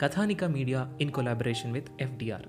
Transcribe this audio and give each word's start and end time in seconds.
Kathanika 0.00 0.44
media 0.44 0.98
in 1.00 1.10
collaboration 1.10 1.72
with 1.72 1.88
FDR. 2.00 2.46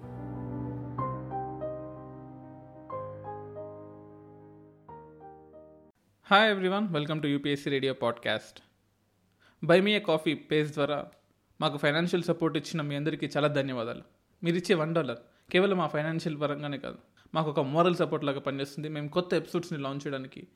Hi 6.34 6.52
everyone 6.52 6.94
welcome 6.94 7.22
to 7.22 7.28
UPSC 7.28 7.70
radio 7.70 7.94
podcast 7.94 8.60
buy 9.64 9.82
me 9.82 9.92
a 9.92 10.00
coffee 10.00 10.34
page 10.34 10.74
ద్వారా 10.74 11.06
మాకు 11.62 11.78
financial 11.78 12.24
support 12.24 12.58
ఇచ్చిన 12.58 12.82
మీ 12.82 12.96
అందరికీ 12.96 13.30
చాలా 13.38 13.48
ధన్యవాదాలు. 13.48 14.02
మీరు 14.44 14.58
ఇచ్చే 14.58 14.76
వన్ 14.76 14.96
డాలర్ 14.96 15.18
కేవలం 15.52 15.78
మా 15.78 15.88
ఫైనాన్షియల్ 15.88 16.42
పరంగానే 16.42 16.78
కాదు. 16.78 16.98
మాకు 17.36 17.50
ఒక 17.50 17.60
మోరల్ 17.60 17.96
సపోర్ట్ 17.96 18.26
లాగా 18.26 18.40
పనిచేస్తుంది. 18.40 18.90
మేము 18.90 19.08
కొత్త 19.08 19.34
ఎపిసోడ్స్ని 19.34 19.80
లాంచ్ 19.80 20.08
చేయడానికి 20.08 20.48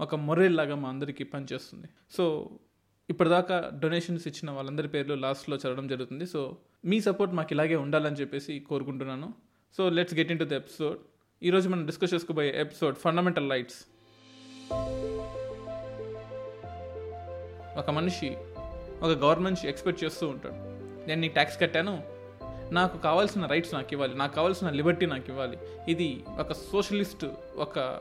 ఒక 0.00 0.14
మొరల్ 0.14 0.56
లాగా 0.56 0.74
మా 0.74 0.88
అందరికీ 0.88 1.24
పనిచేస్తుంది. 1.24 1.86
సో 2.10 2.50
ఇప్పటిదాకా 3.10 3.70
డొనేషన్స్ 3.74 4.28
ఇచ్చిన 4.28 4.50
వాళ్ళందరి 4.50 4.88
పేర్లు 4.88 5.14
లాస్ట్లో 5.14 5.56
చదవడం 5.56 5.88
జరుగుతుంది. 5.88 6.26
సో 6.26 6.56
మీ 6.84 7.00
సపోర్ట్ 7.00 7.34
మాకు 7.34 7.48
ఇలాగే 7.52 7.76
ఉండాలని 7.76 8.16
చెప్పేసి 8.16 8.58
కోరుకుంటున్నాను. 8.68 9.34
So 9.76 9.88
let's 9.88 10.14
get 10.14 10.30
into 10.38 10.44
the 10.44 10.52
episode 10.52 10.98
ఈరోజు 11.42 11.68
మనం 11.68 11.86
డిస్కస్ 11.86 12.14
చేసుకోబోయే 12.14 12.60
ఎపిసోడ్ 12.60 12.96
ఫండమెంటల్ 12.96 13.48
లైట్స్ 13.48 13.84
ఒక 17.78 17.90
మనిషి 17.90 18.30
ఒక 19.02 19.10
గవర్నమెంట్ 19.10 19.66
ఎక్స్పెక్ట్ 19.66 20.04
చేస్తూ 20.04 20.28
ఉంటాడు. 20.28 20.54
నేను 21.08 21.20
నీకు 21.20 21.32
ట్యాక్స్ 21.32 21.60
కట్టాను. 21.60 22.02
నాకు 22.72 22.98
కావాల్సిన 22.98 23.46
రైట్స్ 23.46 23.74
నాకు 23.74 23.88
ఇవ్వాలి. 23.92 24.14
నాకు 24.14 24.34
కావాల్సిన 24.34 24.70
లిబర్టీ 24.70 25.06
నాకు 25.06 25.24
ఇవ్వాలి. 25.28 25.58
ఇది 25.88 26.24
ఒక 26.38 26.52
సోషలిస్ట్ 26.52 27.26
ఒక 27.56 28.00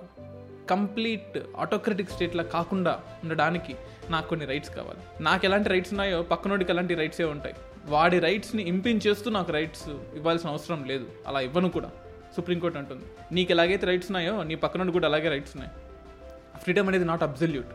కంప్లీట్ 0.70 1.38
ఆటోక్రటిక్ 1.58 2.12
స్టేట్లా 2.12 2.44
కాకుండా 2.44 2.94
ఉండడానికి 3.24 3.76
నాకు 4.10 4.30
కొన్ని 4.30 4.46
రైట్స్ 4.46 4.72
కావాలి. 4.76 5.24
నాకు 5.24 5.46
ఎలాంటి 5.46 5.70
రైట్స్ 5.70 5.94
ఉన్నాయో 5.94 6.22
పక్కనోడికి 6.22 6.72
ఎలాంటి 6.72 6.94
రైట్సే 6.96 7.24
ఉంటాయి. 7.24 7.56
వాడి 7.86 8.20
రైట్స్ని 8.20 8.64
ఇంపింగ్ 8.64 9.02
చేస్తూ 9.08 9.30
నాకు 9.30 9.52
రైట్స్ 9.52 9.90
ఇవ్వాల్సిన 9.90 10.50
అవసరం 10.50 10.84
లేదు. 10.84 11.08
అలా 11.28 11.40
ఇవ్వను 11.40 11.70
కూడా. 11.70 11.90
సుప్రీంకోర్టు 12.36 12.80
అంటుంది. 12.80 13.06
నీకు 13.32 13.52
ఎలాగైతే 13.52 13.86
రైట్స్ 13.86 14.10
ఉన్నాయో 14.12 14.44
నీ 14.44 14.56
పక్కనోడి 14.56 14.92
కూడా 14.92 15.08
అలాగే 15.08 15.30
రైట్స్ 15.30 15.56
ఉన్నాయి. 15.56 15.72
ఫ్రీడమ్ 16.64 16.88
అనేది 16.88 17.06
not 17.06 17.24
absolute 17.24 17.72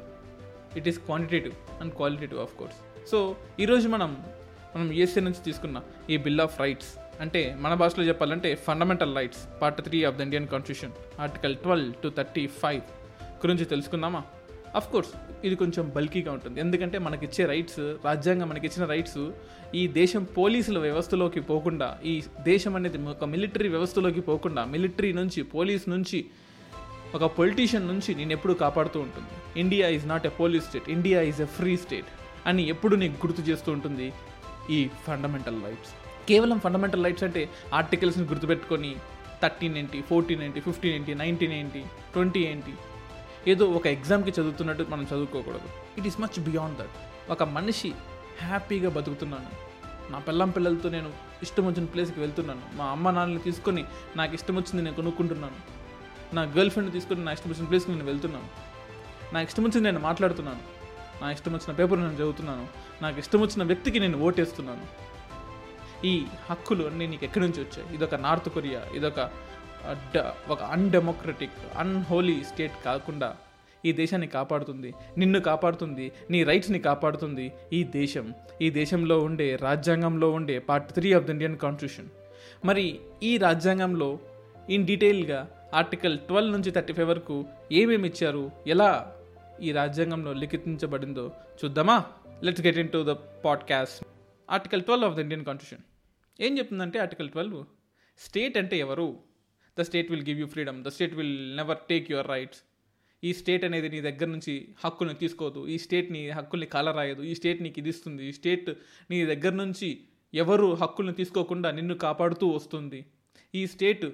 it 0.79 0.89
is 0.89 0.99
quantitative 0.99 1.55
and 1.81 1.95
qualitative 1.95 2.41
of 2.41 2.55
course 2.59 3.11
so 3.11 3.37
ఈరోజు 3.61 3.89
మనం 3.89 4.25
మనం 4.77 4.93
ఏసీ 4.93 5.21
నుంచి 5.21 5.41
తీసుకున్న 5.45 5.81
ఈ 6.11 6.17
బిల్ 6.17 6.41
ఆఫ్ 6.41 6.61
రైట్స్ 6.61 6.93
అంటే 7.23 7.41
మన 7.65 7.73
భాషలో 7.81 8.05
చెప్పాలంటే 8.09 8.51
fundamental 8.67 9.13
rights 9.19 9.43
part 9.61 9.81
three 9.87 9.99
of 10.09 10.17
the 10.19 10.23
Indian 10.27 10.49
constitution 10.53 10.95
article 11.25 11.55
twelve 11.65 11.91
to 12.03 12.09
thirty 12.19 12.45
five 12.63 12.83
గురించి 13.43 13.65
తెలుసుకుందామా? 13.73 14.23
అఫ్ 14.79 14.89
కోర్స్ 14.93 15.13
ఇది 15.47 15.57
కొంచెం 15.63 15.85
బల్కీగా 15.97 16.31
ఉంటుంది. 16.37 16.57
ఎందుకంటే 16.65 16.97
మనకిచ్చే 17.07 17.45
రైట్స్ 17.51 17.83
రాజ్యాంగం 18.07 18.49
మనకిచ్చిన 18.53 18.85
రైట్స్ 18.93 19.21
ఈ 19.81 19.83
దేశం 19.99 20.23
పోలీసుల 20.39 20.79
వ్యవస్థలోకి 20.87 21.41
పోకుండా 21.51 21.89
ఈ 22.13 22.15
దేశం 22.51 22.75
అనేది 22.79 22.99
ఒక 23.15 23.25
మిలిటరీ 23.35 23.69
వ్యవస్థలోకి 23.75 24.23
పోకుండా 24.31 24.65
మిలిటరీ 24.75 25.13
నుంచి 25.21 25.43
పోలీస్ 25.55 25.87
నుంచి 25.95 26.21
ఒక 27.17 27.25
పొలిటీషియన్ 27.39 27.87
నుంచి 27.93 28.11
నేను 28.21 28.33
ఎప్పుడు 28.37 28.55
కాపాడుతూ 28.65 29.01
ఉంటుంది. 29.07 29.33
India 29.63 29.89
is 29.97 30.07
not 30.13 30.27
a 30.31 30.33
police 30.41 30.65
state 30.69 30.89
India 30.97 31.21
is 31.31 31.43
a 31.47 31.51
free 31.59 31.75
state 31.85 32.11
అని 32.51 32.65
ఎప్పుడు 32.75 32.97
నీకు 33.03 33.19
గుర్తు 33.27 33.45
చేస్తూ 33.51 33.71
ఉంటుంది 33.77 34.09
ఈ 34.77 34.81
ఫండమెంటల్ 35.07 35.61
రైట్స్ 35.67 35.93
కేవలం 36.29 36.59
ఫండమెంటల్ 36.59 37.05
రైట్స్ 37.05 37.25
అంటే 37.29 37.43
ఆర్టికల్స్ని 37.73 38.25
గుర్తుపెట్టుకొని 38.33 38.97
థర్టీన్ 39.43 39.77
ఏంటి 39.77 39.99
ఫోర్టీన్ 40.11 40.43
ఏంటి 40.43 40.61
ఫిఫ్టీన్ 40.61 40.95
ఏంటి 40.95 41.15
నైన్టీన్ 41.15 41.53
ఏంటి 41.53 41.81
ట్వంటీ 42.13 42.43
ఏంటి. 42.51 42.75
ఏదో 43.53 43.65
ఒక 43.79 43.87
ఎగ్జామ్కి 43.87 44.31
చదువుతున్నట్టు 44.31 44.85
మనం 44.91 45.05
చదువుకోకూడదు. 45.05 45.69
It 45.99 46.07
is 46.07 46.21
much 46.21 46.39
beyond 46.41 46.79
that 46.79 46.97
ఒక 47.31 47.43
మనిషి 47.43 47.91
హ్యాపీగా 48.43 48.91
బతుకుతున్నాను. 48.91 49.51
నా 50.13 50.19
పిల్లం 50.19 50.51
పిల్లలతో 50.51 50.89
నేను 50.89 51.11
ఇష్టం 51.43 51.67
వచ్చిన 51.67 51.85
ప్లేస్కి 51.85 52.21
వెళ్తున్నాను. 52.21 52.63
మా 52.77 52.85
అమ్మ 52.85 53.11
నాన్నని 53.11 53.39
తీసుకొని 53.39 53.85
నాకు 54.17 54.35
ఇష్టం 54.35 54.57
వచ్చింది 54.57 54.83
నేను 54.85 54.97
కొనుక్కుంటున్నాను. 54.97 55.59
నా 56.35 56.43
గర్ల్ 56.43 56.71
ఫ్రెండ్ 56.71 56.93
తీసుకొని 56.93 57.25
నా 57.25 57.33
ఇష్టం 57.33 57.51
వచ్చిన 57.51 57.67
ప్లేస్కి 57.67 57.91
నేను 57.93 58.05
వెళ్తున్నాను. 58.05 58.49
నాకు 59.35 59.47
ఇష్టం 59.49 59.65
వచ్చింది 59.65 59.85
నేను 59.91 60.01
మాట్లాడుతున్నాను. 60.01 60.63
నా 61.23 61.31
ఇష్టం 61.31 61.53
వచ్చిన 61.53 61.73
పేపర్ 61.77 61.99
నేను 62.01 62.15
చదువుతున్నాను. 62.15 62.67
నాకు 63.03 63.19
ఇష్టం 63.19 63.41
వచ్చిన 63.41 63.63
వ్యక్తికి 63.63 63.99
నేను 63.99 64.19
ఓటేస్తున్నాను. 64.19 64.87
ఈ 66.05 66.25
హక్కులు 66.51 66.85
అన్నీ 66.85 67.07
నీకు 67.07 67.25
ఎక్కడి 67.25 67.45
నుంచి 67.45 67.61
వచ్చాయి? 67.61 67.95
ఇదొక 67.95 68.15
నార్త్ 68.15 68.49
కొరియా 68.49 68.83
ఇదొక 68.95 69.31
డ 70.17 70.33
ఒక 70.49 70.63
అన్డెమోక్రటిక్ 70.63 71.53
అన్హోలీ 71.77 72.45
స్టేట్ 72.45 72.73
కాకుండా 72.85 73.37
ఈ 73.85 73.93
దేశాన్ని 73.93 74.29
కాపాడుతుంది 74.29 74.95
నిన్ను 75.19 75.41
కాపాడుతుంది 75.41 76.13
నీ 76.31 76.45
రైట్స్ని 76.45 76.79
కాపాడుతుంది 76.79 77.53
ఈ 77.73 77.85
దేశం. 77.85 78.35
ఈ 78.63 78.71
దేశంలో 78.71 79.19
ఉండే 79.21 79.57
రాజ్యాంగంలో 79.57 80.31
ఉండే 80.31 80.59
part 80.59 80.93
three 80.93 81.13
of 81.13 81.25
the 81.25 81.31
Indian 81.31 81.57
constitution. 81.57 82.09
మరి 82.67 82.99
ఈ 83.23 83.37
రాజ్యాంగంలో 83.37 84.19
ఇన్ 84.71 84.87
డీటెయిల్గా 84.87 85.49
ఆర్టికల్ 85.75 86.19
ట్వెల్వ్ 86.19 86.53
నుంచి 86.53 86.71
థర్టీ 86.71 86.93
ఫైవ్ 86.93 87.09
వరకు 87.09 87.45
ఏమేమి 87.73 88.09
ఇచ్చారు? 88.09 88.51
ఎలా 88.67 89.13
ఈ 89.63 89.73
రాజ్యాంగంలో 89.73 90.33
లిఖించబడిందో 90.33 91.33
చూద్దామా? 91.65 92.05
Let's 92.43 92.63
get 92.63 92.79
into 92.89 93.05
the 93.09 93.17
podcast. 93.45 94.05
Article 94.51 94.83
twelve 94.83 95.07
of 95.07 95.17
the 95.17 95.19
Indian 95.19 95.45
constitution 95.45 95.87
ఏం 96.41 96.59
చెప్తుందంటే 96.59 96.99
ఆర్టికల్ 96.99 97.31
ట్వెల్వ్ 97.31 97.65
స్టేట్ 98.19 98.59
అంటే 98.59 98.79
ఎవరు? 98.79 99.21
The 99.79 99.83
state 99.83 100.11
will 100.11 100.23
give 100.23 100.41
you 100.41 100.47
freedom 100.47 100.85
the 100.85 100.89
state 100.89 101.15
will 101.15 101.57
never 101.57 101.79
take 101.79 102.11
your 102.11 102.29
rights 102.29 102.63
ఈ 103.25 103.33
స్టేట్ 103.33 103.65
అనేది 103.65 103.89
నీ 103.89 104.01
దగ్గర 104.01 104.27
నుంచి 104.27 104.75
హక్కుల్ని 104.85 105.15
తీసుకోదు. 105.15 105.69
ఈ 105.69 105.79
స్టేట్ 105.79 106.13
నీ 106.13 106.31
హక్కుల్ని 106.31 106.67
కాలరాయదు. 106.67 107.23
ఈ 107.23 107.35
స్టేట్ 107.35 107.63
నీకు 107.63 107.79
ఇది 107.79 107.89
ఇస్తుంది. 107.89 108.25
ఈ 108.25 108.33
స్టేట్ 108.33 108.71
నీ 109.11 109.27
దగ్గర 109.27 109.53
నుంచి 109.53 110.01
ఎవరు 110.35 110.75
హక్కుల్ని 110.75 111.15
తీసుకోకుండా 111.15 111.71
నిన్ను 111.71 111.95
కాపాడుతూ 111.95 112.49
వస్తుంది. 112.49 113.07
ఈ 113.55 113.67
స్టేట్ 113.67 114.07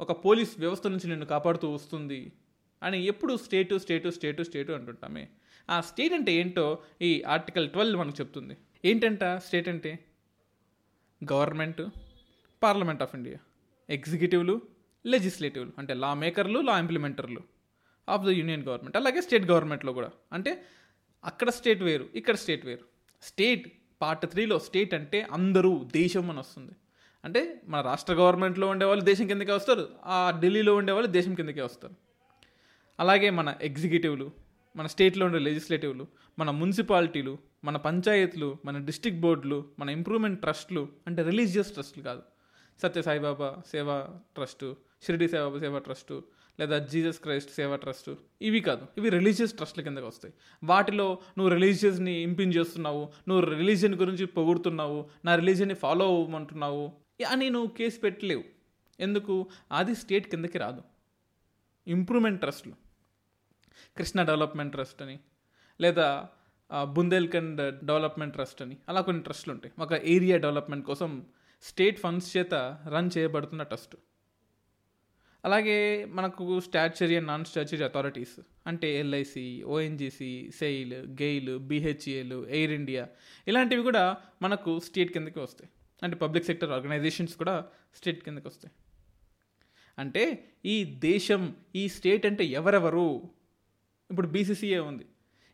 ఒక 0.00 0.24
పోలీస్ 0.24 0.58
వ్యవస్థ 0.58 0.86
నుంచి 0.86 1.08
నిన్ను 1.08 1.26
కాపాడుతూ 1.26 1.70
వస్తుంది. 1.70 2.32
అని 2.82 3.04
ఎప్పుడు 3.04 3.36
స్టేటు 3.36 3.78
స్టేటు 3.78 4.10
స్టేటు 4.10 4.42
స్టేటు 4.42 4.72
అంటుంటామే. 4.72 5.28
ఆ 5.70 5.80
స్టేట్ 5.80 6.14
అంటే 6.14 6.32
ఏంటో 6.32 6.78
ఈ 7.02 7.22
ఆర్టికల్ 7.22 7.70
ట్వెల్వ్ 7.70 8.00
మనకు 8.00 8.16
చెప్తుంది. 8.20 8.56
ఏంటంట 8.84 9.24
స్టేట్ 9.24 9.68
అంటే? 9.68 9.98
Government 11.32 11.82
parliament 12.62 13.02
of 13.02 13.14
India. 13.14 13.38
ఎగ్జిక్యూటివ్లు 13.90 14.60
లెజిస్లేటివ్లు 15.06 15.72
అంటే 15.78 15.94
లా 15.94 16.14
మేకర్లు 16.14 16.60
లా 16.60 16.78
ఇంప్లిమెంటర్లు 16.78 17.40
ఆఫ్ 18.08 18.22
ద 18.22 18.28
యూనియన్ 18.28 18.64
గవర్నమెంట్. 18.64 18.96
అలాగే 18.96 19.20
స్టేట్ 19.20 19.44
గవర్నమెంట్లో 19.44 19.92
కూడా. 19.92 20.10
అంటే 20.32 20.62
అక్కడ 21.24 21.50
స్టేట్ 21.50 21.82
వేరు 21.82 22.08
ఇక్కడ 22.14 22.34
స్టేట్ 22.34 22.66
వేరు. 22.66 22.84
స్టేట్ 23.22 23.72
పార్ట్ 24.02 24.26
త్రీలో 24.26 24.58
స్టేట్ 24.58 24.94
అంటే 24.94 25.26
అందరూ 25.32 25.88
దేశం 25.92 26.30
అని 26.30 26.38
వస్తుంది. 26.38 26.72
అంటే 27.24 27.60
మన 27.66 27.80
రాష్ట్ర 27.80 28.14
గవర్నమెంట్లో 28.14 28.66
ఉండేవాళ్ళు 28.66 29.04
దేశం 29.04 29.26
కిందకే 29.26 29.52
వస్తారు 29.52 29.88
ఆ 30.04 30.40
ఢిల్లీలో 30.40 30.76
ఉండేవాళ్ళు 30.76 31.10
దేశం 31.10 31.34
కిందకే 31.34 31.62
వస్తారు. 31.62 31.94
అలాగే 33.00 33.30
మన 33.30 33.56
ఎగ్జిక్యూటివ్లు 33.62 34.30
మన 34.76 34.86
స్టేట్లో 34.86 35.26
ఉండే 35.26 35.38
లెజిస్లేటివ్లు 35.38 36.06
మన 36.38 36.50
మున్సిపాలిటీలు 36.50 37.47
మన 37.64 37.76
పంచాయతీలు 37.76 38.56
మన 38.64 38.78
డిస్టిక్ 38.78 39.20
బోర్డులు 39.20 39.64
మన 39.78 39.90
ఇంప్రూవ్మెంట్ 39.90 40.40
ట్రస్ట్లు 40.40 40.88
అంటే 41.06 41.22
రిలీజియస్ 41.22 41.72
ట్రస్ట్లు 41.72 42.02
కాదు. 42.02 42.22
సత్య 42.82 43.02
సాయిబాబా 43.02 43.56
సేవా 43.66 44.10
ట్రస్టు 44.34 44.76
షిరిడి 45.02 45.28
సాయిబాబా 45.28 45.58
సేవా 45.58 45.78
ట్రస్టు 45.78 46.22
లేదా 46.60 46.78
జీసస్ 46.78 47.20
క్రైస్ట్ 47.20 47.54
సేవా 47.54 47.76
ట్రస్ట్ 47.76 48.10
ఇవి 48.42 48.60
కాదు. 48.60 48.86
ఇవి 48.98 49.08
రిలీజియస్ 49.10 49.52
ట్రస్ట్ల 49.52 49.82
కిందకి 49.82 50.04
వస్తాయి. 50.04 50.34
వాటిలో 50.64 51.18
నువ్వు 51.38 51.54
రిలీజియస్ని 51.54 52.12
ఇంపిన్ 52.12 52.54
చేస్తున్నావు 52.54 53.12
నువ్వు 53.28 53.54
రిలీజియన్ 53.54 53.94
గురించి 53.94 54.26
పొగుడుతున్నావు 54.26 55.10
నా 55.24 55.34
రిలీజియన్ని 55.36 55.74
ఫాలో 55.74 56.06
అవ్వమంటున్నావు 56.06 56.92
అని 57.28 57.50
నువ్వు 57.50 57.70
కేసు 57.70 58.00
పెట్టలేవు. 58.00 58.44
ఎందుకు? 59.00 59.46
అది 59.72 59.94
స్టేట్ 59.94 60.30
కిందకి 60.30 60.58
రాదు. 60.58 60.82
ఇంప్రూవ్మెంట్ 61.86 62.40
ట్రస్ట్లు 62.40 62.72
కృష్ణ 63.96 64.22
డెవలప్మెంట్ 64.22 64.72
ట్రస్ట్ 64.72 65.02
అని 65.02 65.18
లేదా 65.80 66.28
బుందేల్ఖండ్ 66.84 67.84
డెవలప్మెంట్ 67.84 68.34
ట్రస్ట్ 68.34 68.62
అని. 68.62 68.76
అలా 68.88 69.00
కొన్ని 69.00 69.22
ట్రస్ట్లు 69.22 69.52
ఉంటాయి. 69.52 69.82
ఒక 69.82 69.92
ఏరియా 69.92 70.36
డెవలప్మెంట్ 70.36 70.86
కోసం 70.86 71.26
స్టేట్ 71.62 71.98
ఫండ్స్ 72.00 72.36
చేత 72.36 72.54
రన్ 72.88 73.10
చేయబడుతున్న 73.18 73.62
ట్రస్ట్. 73.62 73.96
అలాగే 75.44 76.04
మనకు 76.04 76.60
statutory 76.60 77.16
and 77.16 77.26
non 77.26 77.44
statutory 77.44 77.84
authorities 77.84 78.40
అంటే 78.66 78.98
LIC 78.98 79.62
ONGC 79.62 80.50
SAIL 80.50 80.94
GAIL 80.94 81.58
BHEL 81.58 82.46
Air 82.46 82.72
India 82.72 83.08
ఇలాంటివి 83.48 83.82
కూడా 83.82 84.16
మనకు 84.42 84.80
స్టేట్ 84.80 85.12
కిందకి 85.12 85.38
వస్తాయి. 85.38 85.70
అంటే 86.02 86.16
పబ్లిక్ 86.16 86.46
సెక్టర్ 86.46 86.70
ఆర్గనైజేషన్స్ 86.70 87.36
కూడా 87.36 87.66
స్టేట్ 87.94 88.24
కిందకి 88.24 88.48
వస్తాయి. 88.48 88.72
అంటే 89.98 90.48
ఈ 90.64 90.84
దేశం 90.84 91.56
ఈ 91.74 91.88
స్టేట్ 91.88 92.26
అంటే 92.26 92.44
ఎవరెవరు? 92.44 93.30
ఇప్పుడు 94.10 94.26
బీసీసీఏ 94.26 94.78
ఉంది. 94.78 95.06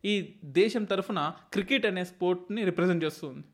ఈ 0.04 0.34
దేశం 0.44 0.84
తరఫున 0.84 1.32
క్రికెట్ 1.52 1.86
అనే 1.86 2.04
స్పోర్ట్ని 2.04 2.64
రిప్రజెంట్ 2.64 3.04
చేస్తుంది. 3.04 3.44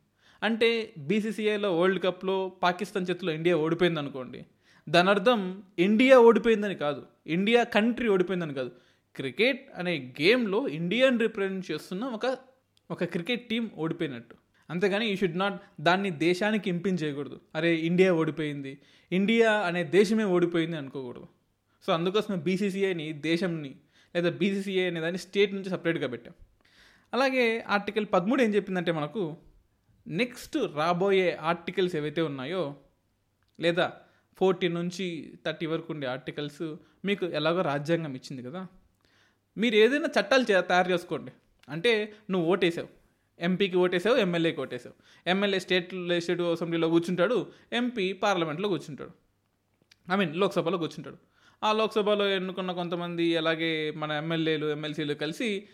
అంటే 0.42 0.92
బీసీసీఐలో 0.98 1.80
వరల్డ్ 1.80 2.02
కప్లో 2.02 2.48
పాకిస్తాన్ 2.62 3.06
చేతిలో 3.10 3.32
ఇండియా 3.32 3.56
ఓడిపోయింది 3.56 4.00
అనుకోండి. 4.00 4.46
దాని 4.88 5.10
అర్థం 5.10 5.62
ఇండియా 5.78 6.18
ఓడిపోయిందని 6.18 6.74
కాదు. 6.74 7.06
ఇండియా 7.26 7.62
కంట్రీ 7.62 8.08
ఓడిపోయిందని 8.08 8.54
కాదు. 8.54 8.70
క్రికెట్ 9.16 9.70
అనే 9.76 10.12
గేమ్లో 10.22 10.68
ఇండియాని 10.68 11.18
రిప్రజెంట్ 11.18 11.70
చేస్తున్న 11.70 12.04
ఒక 12.04 12.36
ఒక 12.90 13.04
క్రికెట్ 13.04 13.48
టీం 13.48 13.70
ఓడిపోయినట్టు. 13.78 14.34
అంతేగాని 14.70 15.06
యూ 15.06 15.16
షుడ్ 15.16 15.38
నాట్ 15.38 15.82
దాన్ని 15.82 16.10
దేశానికి 16.10 16.70
ఇంపింగ్ 16.70 16.98
చేయకూడదు. 17.02 17.40
అరే 17.54 17.76
ఇండియా 17.76 18.14
ఓడిపోయింది. 18.14 18.78
ఇండియా 19.12 19.52
అనే 19.52 19.84
దేశమే 19.84 20.24
ఓడిపోయింది 20.24 20.76
అనుకోకూడదు. 20.76 21.26
సో 21.86 21.92
అందుకోసమే 21.92 22.36
బీసీసీఐని 22.36 23.12
దేశంని 23.12 23.74
లేదా 24.14 24.30
బీసీసీఏ 24.30 24.86
అనే 24.86 25.00
దాన్ని 25.00 25.18
స్టేట్ 25.18 25.54
నుంచి 25.54 25.70
సపరేట్గా 25.70 26.06
పెట్టాం. 26.06 26.34
అలాగే 27.14 27.64
ఆర్టికల్ 27.68 28.06
పదమూడు 28.12 28.42
ఏం 28.42 28.54
చెప్పిందంటే 28.54 28.92
మనకు 28.92 29.36
నెక్స్ట్ 30.06 30.58
రాబోయే 30.74 31.32
ఆర్టికల్స్ 31.32 31.96
ఏవైతే 31.96 32.22
ఉన్నాయో 32.22 32.76
లేదా 33.60 33.92
ఫోర్టీ 34.38 34.68
నుంచి 34.68 35.38
థర్టీ 35.46 35.66
వరకు 35.66 35.92
ఉండే 35.92 36.06
ఆర్టికల్స్ 36.06 36.76
మీకు 37.04 37.26
ఎలాగో 37.26 37.62
రాజ్యాంగం 37.62 38.14
ఇచ్చింది 38.14 38.42
కదా 38.42 38.66
మీరు 39.58 39.74
ఏదైనా 39.74 40.08
చట్టాలు 40.20 40.44
తయారు 40.44 40.90
చేసుకోండి. 40.90 41.32
అంటే 41.68 42.14
నువ్వు 42.30 42.48
ఓటేసావు. 42.50 42.88
ఎంపీకి 43.40 43.76
ఓటేసావు 43.76 44.16
ఎమ్మెల్యేకి 44.16 44.60
ఓటేసావు. 44.60 45.28
ఎమ్మెల్యే 45.28 45.60
స్టేట్ 45.60 45.94
లెజిస్లేటివ్ 45.94 46.50
అసెంబ్లీలో 46.50 46.88
కూర్చుంటాడు 46.88 47.52
ఎంపీ 47.72 48.12
పార్లమెంట్లో 48.12 48.68
కూర్చుంటాడు. 48.68 49.10
ఐ 50.12 50.16
మీన్ 50.16 50.36
లోక్సభలో 50.36 50.78
కూర్చుంటాడు. 50.78 51.16
ఆ 51.62 51.72
లోక్సభలో 51.72 52.28
ఎన్నుకున్న 52.30 52.72
కొంతమంది 52.72 53.36
అలాగే 53.36 53.90
మన 53.90 54.12
ఎమ్మెల్యేలు 54.12 54.66
ఎమ్మెల్సీలు 54.66 55.14
కలిసి 55.14 55.68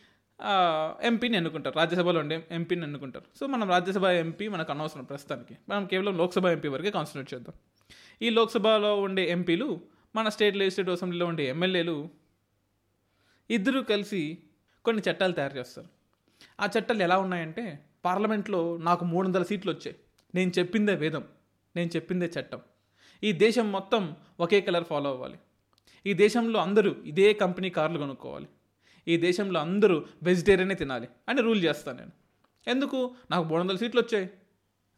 ఎంపీని 1.02 1.36
ఎన్నుకుంటారు. 1.36 1.76
రాజ్యసభలో 1.76 2.20
ఉండే 2.20 2.46
ఎంపీని 2.50 2.82
ఎన్నుకుంటారు. 2.82 3.24
సో 3.40 3.46
మనం 3.46 3.68
రాజ్యసభ 3.68 4.04
ఎంపీ 4.04 4.48
మనకు 4.48 4.72
అనవసరం 4.72 5.04
ప్రస్తుతానికి. 5.04 5.56
మనం 5.68 5.86
కేవలం 5.86 6.18
లోక్సభ 6.18 6.46
ఎంపీ 6.46 6.68
వరకే 6.68 6.90
కాన్సన్ట్రేట్ 6.90 7.34
చేద్దాం. 7.34 7.54
ఈ 8.22 8.30
లోక్సభలో 8.30 9.00
ఉండే 9.00 9.30
ఎంపీలు 9.30 9.80
మన 10.16 10.28
స్టేట్ 10.28 10.56
లెజిస్లేటివ్ 10.56 10.96
అసెంబ్లీలో 10.96 11.26
ఉండే 11.26 11.46
ఎమ్మెల్యేలు 11.48 12.08
ఇద్దరు 13.50 13.80
కలిసి 13.80 14.38
కొన్ని 14.84 15.02
చట్టాలు 15.10 15.32
తయారు 15.32 15.58
చేస్తారు. 15.58 15.88
ఆ 16.60 16.68
చట్టాలు 16.78 17.02
ఎలా 17.02 17.18
ఉన్నాయంటే 17.18 17.84
పార్లమెంట్లో 18.04 18.76
నాకు 18.76 19.04
మూడు 19.04 19.26
వందల 19.26 19.42
సీట్లు 19.42 19.72
వచ్చాయి. 19.72 19.96
నేను 20.34 20.52
చెప్పిందే 20.58 20.94
వేదం. 20.94 21.24
నేను 21.76 21.90
చెప్పిందే 21.96 22.30
చట్టం. 22.40 22.60
ఈ 23.22 23.32
దేశం 23.32 23.72
మొత్తం 23.72 24.16
ఒకే 24.40 24.60
కలర్ 24.60 24.84
ఫాలో 24.84 25.10
అవ్వాలి. 25.10 25.38
ఈ 26.06 26.12
దేశంలో 26.12 26.60
అందరూ 26.60 26.96
ఇదే 27.04 27.32
కంపెనీ 27.32 27.70
కార్లు 27.70 27.98
కొనుక్కోవాలి. 27.98 28.48
ఈ 29.08 29.16
దేశంలో 29.16 29.60
అందరూ 29.60 30.04
వెజిటేరియనే 30.22 30.74
తినాలి 30.74 31.08
అని 31.28 31.42
రూల్ 31.42 31.64
చేస్తాను 31.64 31.98
నేను. 31.98 32.12
ఎందుకు? 32.66 33.14
నాకు 33.30 33.44
మూడు 33.44 33.60
వందల 33.60 33.76
సీట్లు 33.76 34.00
వచ్చాయి. 34.00 34.30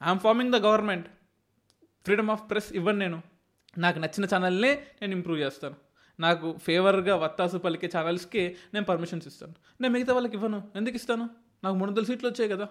I'm 0.06 0.18
forming 0.18 0.52
the 0.52 0.56
government 0.56 1.06
freedom 2.04 2.30
of 2.30 2.50
press 2.50 2.72
ఇవ్వను 2.72 2.98
నేను. 2.98 3.22
నాకు 3.78 3.98
నచ్చిన 3.98 4.24
ఛానల్నే 4.24 4.74
నేను 4.74 5.12
ఇంప్రూవ్ 5.12 5.40
చేస్తాను. 5.40 5.74
నాకు 6.20 6.58
ఫేవర్గా 6.62 7.16
వత్తాసు 7.16 7.56
పలికే 7.56 7.90
ఛానల్స్కి 7.96 8.56
నేను 8.74 8.86
పర్మిషన్స్ 8.86 9.26
ఇస్తాను. 9.26 9.54
నేను 9.80 9.94
మిగతా 9.94 10.12
వాళ్ళకి 10.12 10.34
ఇవ్వను. 10.34 10.68
ఎందుకు 10.76 10.96
ఇస్తాను? 10.96 11.30
నాకు 11.64 11.76
మూడు 11.76 11.90
వందల 11.90 12.04
సీట్లు 12.04 12.28
వచ్చాయి 12.28 12.50
కదా. 12.50 12.68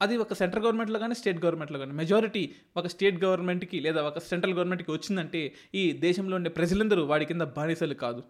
అది 0.00 0.16
ఒక 0.16 0.32
సెంట్రల్ 0.32 0.64
గవర్నమెంట్లో 0.64 0.98
కానీ 0.98 1.14
స్టేట్ 1.14 1.44
గవర్నమెంట్లో 1.44 1.78
కానీ 1.78 1.92
మెజారిటీ 1.92 2.54
ఒక 2.76 2.86
స్టేట్ 2.86 3.24
గవర్నమెంట్కి 3.24 3.80
లేదా 3.80 4.02
ఒక 4.02 4.18
సెంట్రల్ 4.18 4.54
గవర్నమెంట్కి 4.54 4.90
వచ్చిందంటే 4.90 5.54
ఈ 5.74 5.92
దేశంలో 5.92 6.36
ఉండే 6.36 6.50
ప్రజలందరూ 6.50 7.04
వాడి 7.04 7.24
కింద 7.24 7.42
బానిసలు 7.42 7.94
కాదు. 7.94 8.22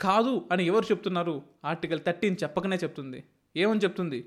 కాదు 0.00 0.48
అని 0.52 0.66
ఎవరు 0.66 0.84
చెప్తున్నారు? 0.84 1.42
ఆర్టికల్ 1.64 2.00
థర్టీన్ 2.06 2.36
చెప్పకనే 2.42 2.76
చెప్తుంది. 2.76 3.24
ఏమని 3.56 3.80
చెప్తుంది? 3.80 4.20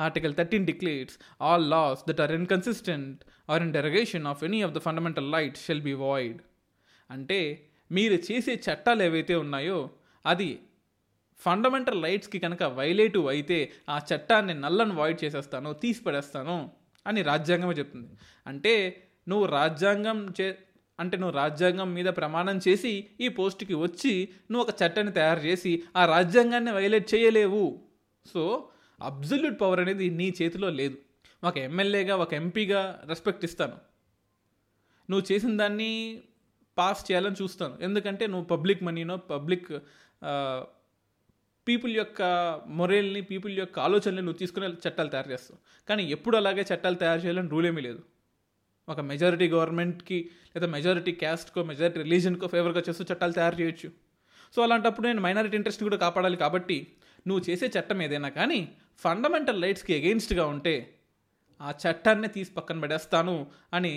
Article 0.00 0.34
thirteen 0.34 0.66
declares 0.66 1.18
all 1.40 1.70
laws 1.70 2.08
that 2.08 2.20
are 2.20 2.32
inconsistent 2.32 3.24
or 3.50 3.62
in 3.62 3.72
derogation 3.72 4.26
of 4.26 4.44
any 4.44 4.62
of 4.62 4.72
the 4.72 4.78
fundamental 4.78 5.32
right 5.32 5.56
shall 5.56 5.80
be 5.80 5.92
void 5.92 6.40
అంటే 7.10 7.68
మీరు 7.92 8.14
చేసే 8.14 8.54
చట్టాలు 8.54 9.02
ఏవైతే 9.02 9.34
ఉన్నాయో 9.34 9.90
అది 10.26 10.60
ఫండమెంటల్ 11.38 12.02
రైట్స్కి 12.02 12.38
కనుక 12.38 12.62
వైలేటివ్ 12.62 13.26
అయితే 13.28 13.72
ఆ 13.88 13.96
చట్టాన్ని 14.10 14.54
నల్లను 14.54 14.94
వాయిడ్ 14.94 15.24
చేసేస్తాను 15.24 15.72
తీసిపడేస్తాను 15.72 16.70
అని 17.06 17.22
రాజ్యాంగమే 17.22 17.74
చెప్తుంది. 17.74 18.16
అంటే 18.46 19.02
నువ్వు 19.28 19.46
రాజ్యాంగం 19.46 20.34
చే 20.40 20.58
అంటే 21.00 21.16
నువ్వు 21.16 21.36
రాజ్యాంగం 21.36 21.94
మీద 21.94 22.06
ప్రమాణం 22.06 22.60
చేసి 22.68 23.08
ఈ 23.20 23.28
పోస్ట్కి 23.28 23.74
వచ్చి 23.74 24.28
నువ్వు 24.50 24.62
ఒక 24.68 24.74
చట్టాన్ని 24.82 25.12
తయారు 25.12 25.40
చేసి 25.40 25.82
ఆ 25.96 26.04
రాజ్యాంగాన్ని 26.04 26.72
వైలేట్ 26.72 27.14
చేయలేవు. 27.14 27.82
సో 28.32 28.68
అబ్జల్యూట్ 29.00 29.60
పవర్ 29.60 29.80
అనేది 29.80 30.10
నీ 30.10 30.34
చేతిలో 30.42 30.70
లేదు. 30.70 30.96
ఒక 31.44 31.56
ఎమ్మెల్యేగా 31.58 32.16
ఒక 32.16 32.34
ఎంపీగా 32.34 33.02
రెస్పెక్ట్ 33.08 33.44
ఇస్తాను. 33.44 33.76
నువ్వు 35.10 35.32
చేసిన 35.32 35.56
దాన్ని 35.56 36.22
పాస్ 36.78 37.12
చేయాలని 37.12 37.36
చూస్తాను. 37.42 37.74
ఎందుకంటే 37.80 38.26
నువ్వు 38.26 38.46
పబ్లిక్ 38.46 38.82
మనీనో 38.82 39.16
పబ్లిక్ 39.16 39.72
పీపుల్ 41.68 41.96
యొక్క 41.96 42.22
మొరేల్ని 42.66 43.20
పీపుల్ 43.20 43.58
యొక్క 43.58 43.78
ఆలోచనల్ని 43.78 44.22
నువ్వు 44.22 44.38
తీసుకునే 44.38 44.66
చట్టాలు 44.84 45.08
తయారు 45.08 45.30
చేస్తావు. 45.30 45.58
కానీ 45.88 46.02
ఎప్పుడు 46.16 46.36
అలాగే 46.36 46.62
చట్టాలు 46.72 46.94
తయారు 46.94 47.20
చేయాలని 47.20 47.48
రూల్ 47.48 47.66
ఏమీ 47.66 47.80
లేదు. 47.80 48.02
ఒక 48.88 49.00
మెజారిటీ 49.00 49.48
గవర్నమెంట్కి 49.48 50.30
లేదా 50.54 50.66
మెజారిటీ 50.66 51.12
క్యాస్ట్కో 51.12 51.62
మెజారిటీ 51.64 52.02
రిలీజన్కో 52.02 52.46
ఫేవర్గా 52.46 52.82
చేస్తూ 52.88 53.04
చట్టాలు 53.12 53.32
తయారు 53.32 53.56
చేయొచ్చు. 53.60 53.88
సో 54.54 54.62
అలాంటప్పుడు 54.62 55.06
నేను 55.06 55.20
మైనారిటీ 55.20 55.56
ఇంట్రెస్ట్ 55.56 55.82
కూడా 55.82 55.96
కాపాడాలి 55.96 56.36
కాబట్టి 56.36 56.86
నువ్వు 57.26 57.50
చేసే 57.50 57.66
చట్టం 57.66 58.02
ఏదైనా 58.02 58.28
కానీ 58.28 58.60
ఫండమెంటల్ 58.98 59.62
రైట్స్కి 59.62 59.92
ఎగెయిన్స్ట్గా 59.94 60.46
ఉంటే 60.46 60.74
ఆ 61.60 61.70
చట్టాన్ని 61.82 62.28
తీసి 62.28 62.50
పక్కన 62.50 62.80
పడేస్తాను 62.80 63.46
అని 63.72 63.94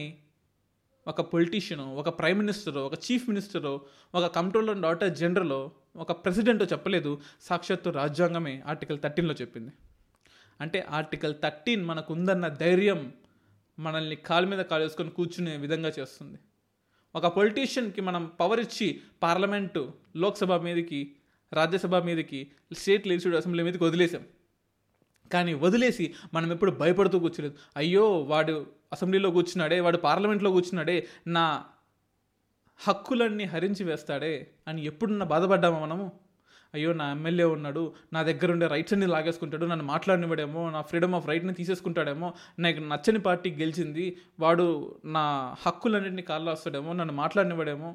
ఒక 1.09 1.21
పొలిటీషియను 1.21 1.95
ఒక 1.95 2.09
ప్రైమ్ 2.19 2.39
మినిస్టరు 2.39 2.79
ఒక 2.79 2.93
చీఫ్ 2.93 3.29
మినిస్టరు 3.29 3.81
ఒక 4.15 4.25
కంట్రోలర్ 4.25 4.75
అండ్ 4.75 4.85
ఆటర్ 4.85 5.17
జనరల్ 5.17 5.69
ఒక 5.97 6.11
ప్రెసిడెంట్ 6.11 6.63
చెప్పలేదు. 6.63 7.21
సాక్షాత్తు 7.41 7.89
రాజ్యాంగమే 7.89 8.63
ఆర్టికల్ 8.67 8.99
థర్టీన్లో 8.99 9.33
చెప్పింది. 9.33 9.71
అంటే 10.61 10.85
ఆర్టికల్ 10.89 11.35
థర్టీన్ 11.43 11.85
మనకు 11.85 12.13
ఉందన్న 12.13 12.47
ధైర్యం 12.47 13.13
మనల్ని 13.79 14.15
కాలు 14.15 14.47
మీద 14.47 14.59
కాలు 14.59 14.83
వేసుకొని 14.83 15.09
కూర్చునే 15.09 15.57
విధంగా 15.57 15.91
చేస్తుంది. 15.99 16.39
ఒక 17.15 17.25
పొలిటీషియన్కి 17.25 18.01
మనం 18.01 18.31
పవర్ 18.39 18.59
ఇచ్చి 18.59 19.01
పార్లమెంటు 19.23 19.93
లోక్సభ 20.15 20.53
మీదకి 20.53 21.15
రాజ్యసభ 21.53 21.95
మీదకి 21.95 22.51
స్టేట్ 22.73 23.07
లెజిస్లేటివ్ 23.07 23.41
అసెంబ్లీ 23.41 23.63
మీదకి 23.63 23.83
వదిలేసాం. 23.83 24.23
కానీ 25.31 25.53
వదిలేసి 25.53 26.13
మనం 26.33 26.51
ఎప్పుడు 26.51 26.71
భయపడుతూ 26.71 27.19
కూర్చోలేదు. 27.19 27.55
అయ్యో 27.77 28.19
వాడు 28.21 28.78
అసెంబ్లీలో 28.91 29.29
కూర్చున్నాడే 29.29 29.79
వాడు 29.79 29.98
పార్లమెంట్లో 29.98 30.51
కూర్చున్నాడే 30.51 30.96
నా 31.27 31.43
హక్కులన్నీ 32.79 33.43
హరించి 33.43 33.84
వేస్తాడే 33.84 34.34
అని 34.67 34.86
ఎప్పుడున్న 34.86 35.24
బాధపడ్డామా 35.24 35.79
మనము? 35.79 36.05
అయ్యో 36.74 36.93
నా 36.93 37.12
ఎమ్మెల్యే 37.12 37.46
ఉన్నాడు 37.46 37.84
నా 38.13 38.24
దగ్గర 38.24 38.51
ఉండే 38.51 38.67
రైట్స్ 38.67 38.93
అన్ని 38.93 39.08
లాగేసుకుంటాడు 39.08 39.65
నన్ను 39.65 39.86
మాట్లాడినవాడేమో 39.86 40.69
నా 40.69 40.81
ఫ్రీడమ్ 40.81 41.15
ఆఫ్ 41.15 41.27
రైట్ని 41.27 41.53
తీసేసుకుంటాడేమో 41.53 42.27
నాకు 42.60 42.79
నచ్చని 42.84 43.19
పార్టీ 43.19 43.51
గెలిచింది 43.51 44.05
వాడు 44.39 44.65
నా 45.05 45.24
హక్కులన్నింటినీ 45.65 46.22
కాళ్ళు 46.22 46.51
వస్తాడేమో 46.51 46.93
నన్ను 46.93 47.13
మాట్లాడినవాడేమో 47.13 47.91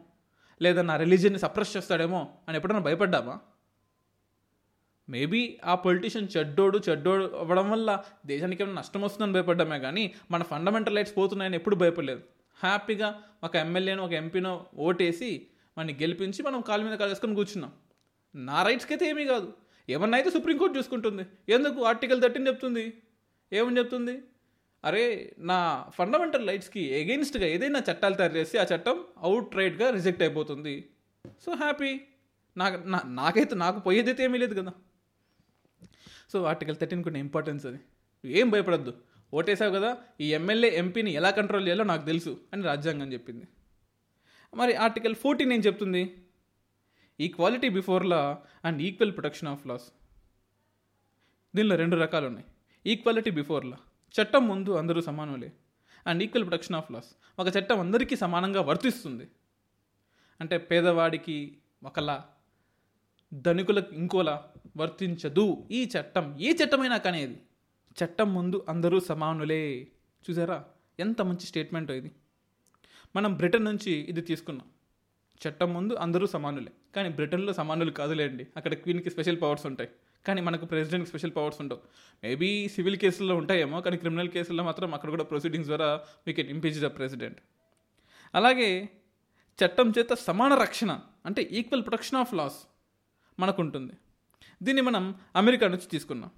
లేదా 0.60 0.82
నా 0.82 0.96
రిలీజియన్ని 0.96 1.38
సప్రెస్ 1.38 1.76
చేస్తాడేమో 1.76 2.20
అని 2.48 2.56
ఎప్పుడన్నా 2.56 2.82
భయపడ్డామా? 2.82 3.36
మేబీ 5.08 5.58
ఆ 5.64 5.74
పొలిటీషియన్ 5.74 6.28
చెడ్డోడు 6.36 6.80
చెడ్డోడు 6.90 7.24
అవ్వడం 7.24 7.70
వల్ల 7.70 8.04
దేశానికి 8.26 8.62
ఏమైనా 8.62 8.78
నష్టం 8.78 9.02
వస్తుందని 9.02 9.32
భయపడ్డమే 9.32 9.78
కానీ 9.78 10.14
మన 10.30 10.42
ఫండమెంటల్ 10.42 10.96
రైట్స్ 10.96 11.16
పోతున్నాయని 11.16 11.56
ఎప్పుడు 11.56 11.76
భయపడలేదు. 11.76 12.20
హ్యాపీగా 12.62 13.22
ఒక 13.44 13.56
ఎమ్మెల్యేను 13.56 14.04
ఒక 14.04 14.12
ఎంపీనో 14.12 14.66
ఓటేసి 14.76 15.46
మనని 15.78 15.92
గెలిపించి 15.92 16.42
మనం 16.42 16.60
కాలు 16.60 16.82
మీద 16.82 16.98
కాలు 16.98 17.10
వేసుకొని 17.10 17.34
కూర్చున్నాం. 17.34 17.72
నా 18.34 18.62
రైట్స్కి 18.62 18.92
అయితే 18.92 19.08
ఏమీ 19.08 19.24
కాదు. 19.24 19.52
ఏమన్నా 19.88 20.18
అయితే 20.18 20.30
సుప్రీంకోర్టు 20.30 20.78
చూసుకుంటుంది? 20.78 21.22
ఎందుకు 21.48 21.84
ఆర్టికల్ 21.84 22.22
థర్టీన్ 22.22 22.48
చెప్తుంది? 22.48 22.92
ఏమని 23.52 23.78
చెప్తుంది? 23.78 24.22
అరే 24.84 25.32
నా 25.38 25.86
ఫండమెంటల్ 25.94 26.48
రైట్స్కి 26.48 26.80
ఎగెయిన్స్ట్గా 26.80 27.46
ఏదైనా 27.46 27.82
చట్టాలు 27.92 28.14
తయారు 28.14 28.36
చేసి 28.36 28.58
ఆ 28.58 28.62
చట్టం 28.62 29.04
అవుట్ 29.18 29.56
రైట్గా 29.56 29.90
రిజెక్ట్ 29.90 30.22
అయిపోతుంది. 30.22 30.88
So 31.26 31.52
happy. 31.52 32.00
నాకు 32.56 32.88
నా- 32.88 33.08
నాకైతే 33.08 33.54
నాకు 33.54 33.80
పోయేదైతే 33.80 34.24
ఏమీ 34.24 34.38
లేదు 34.38 34.60
కదా. 34.60 34.72
సో 36.32 36.44
ఆర్టికల్ 36.44 36.76
థర్టీన్ 36.76 37.02
కొన్ని 37.02 37.20
ఇంపార్టెన్స్ 37.20 37.66
అది. 37.66 37.80
ఏం 38.24 38.50
భయపడద్దు. 38.50 39.00
ఓటేసావు 39.34 39.72
కదా 39.72 39.98
ఈ 40.20 40.34
ఎమ్మెల్యే 40.34 40.70
ఎంపీని 40.70 41.10
ఎలా 41.10 41.30
కంట్రోల్ 41.30 41.66
చేయాలో 41.66 41.84
నాకు 41.84 42.06
తెలుసు 42.06 42.40
అని 42.52 42.62
రాజ్యాంగం 42.62 43.12
చెప్పింది. 43.12 43.48
మరి 44.54 44.74
ఆర్టికల్ 44.74 45.14
ఫోర్టీన్ 45.14 45.52
ఏం 45.52 45.60
చెప్తుంది? 45.60 46.02
Equality 47.20 47.68
before 47.68 48.06
law 48.06 48.38
and 48.64 48.82
equal 48.82 49.12
protection 49.12 49.48
of 49.48 49.66
laws. 49.66 49.88
దీనిలో 51.56 51.76
రెండు 51.76 51.96
రకాలు 51.96 52.26
ఉన్నాయి 52.26 52.46
ఈక్వాలిటీ 52.86 53.30
బిఫోర్ 53.30 53.64
లా 53.64 53.78
చట్టం 54.14 54.48
ముందు 54.48 54.70
అందరూ 54.70 55.00
సమానులే 55.00 55.52
and 56.06 56.22
equal 56.22 56.44
protection 56.44 56.76
of 56.76 56.92
laws 56.92 57.10
ఒక 57.38 57.46
చట్టం 57.48 57.80
అందరికీ 57.80 58.16
సమానంగా 58.16 58.60
వర్తిస్తుంది. 58.60 59.28
అంటే 60.40 60.58
పేదవాడికి 60.58 61.56
ఒకలా 61.84 62.24
ధనికులకు 63.34 63.94
ఇంకోలా 63.94 64.50
వర్తించదు. 64.76 65.68
ఈ 65.70 65.90
చట్టం 65.98 66.38
ఏ 66.40 66.52
చట్టమైనా 66.52 66.96
కానీ 66.96 67.22
ఇది. 67.22 67.42
చట్టం 68.04 68.34
ముందు 68.34 68.66
అందరూ 68.68 69.00
సమానులే. 69.00 69.86
చూసారా? 70.30 70.64
ఎంత 71.00 71.22
మంచి 71.22 71.46
స్టేట్మెంట్ 71.46 71.90
ఇది. 71.90 72.10
మనం 73.16 73.34
బ్రిటన్ 73.34 73.64
నుంచి 73.64 73.92
ఇది 73.92 74.20
తీసుకున్నాం. 74.20 74.66
చట్టం 75.48 75.74
ముందు 75.74 75.94
అందరూ 75.94 76.26
సమానులే. 76.26 76.72
కానీ 76.96 77.08
బ్రిటన్లో 77.08 77.52
సమానులు 77.52 77.90
కాదులేండి. 77.90 78.46
అక్కడ 78.56 78.74
క్వీన్కి 78.74 79.10
స్పెషల్ 79.10 79.42
పవర్స్ 79.42 79.66
ఉంటాయి. 79.66 79.90
కానీ 80.26 80.40
మనకు 80.40 80.66
ప్రెసిడెంట్కి 80.66 81.08
స్పెషల్ 81.08 81.32
పవర్స్ 81.36 81.60
ఉండవు. 81.60 81.78
మేబీ 82.24 82.68
సివిల్ 82.68 82.96
కేసుల్లో 82.96 83.36
ఉంటాయేమో 83.36 83.80
కానీ 83.80 83.96
క్రిమినల్ 83.96 84.28
కేసుల్లో 84.28 84.64
మాత్రం 84.64 84.94
అక్కడ 84.94 85.10
కూడా 85.10 85.24
ప్రొసీడింగ్స్ 85.24 85.68
ద్వారా 85.68 86.00
we 86.26 86.32
can 86.32 86.48
impeach 86.48 86.80
the 86.80 86.84
president 86.84 87.38
అలాగే 88.34 88.88
చట్టం 89.64 89.92
చేత 89.98 90.12
సమాన 90.12 90.54
రక్షణ 90.54 91.00
అంటే 91.26 91.42
ఈక్వల్ 91.42 91.82
ప్రొటెక్షన్ 91.82 92.18
ఆఫ్ 92.18 92.34
లాస్ 92.34 92.56
మనకుంటుంది. 93.40 93.92
దీన్ని 94.64 94.82
మనం 94.82 95.14
అమెరికా 95.36 95.68
నుంచి 95.68 95.88
తీసుకున్నాం. 95.90 96.30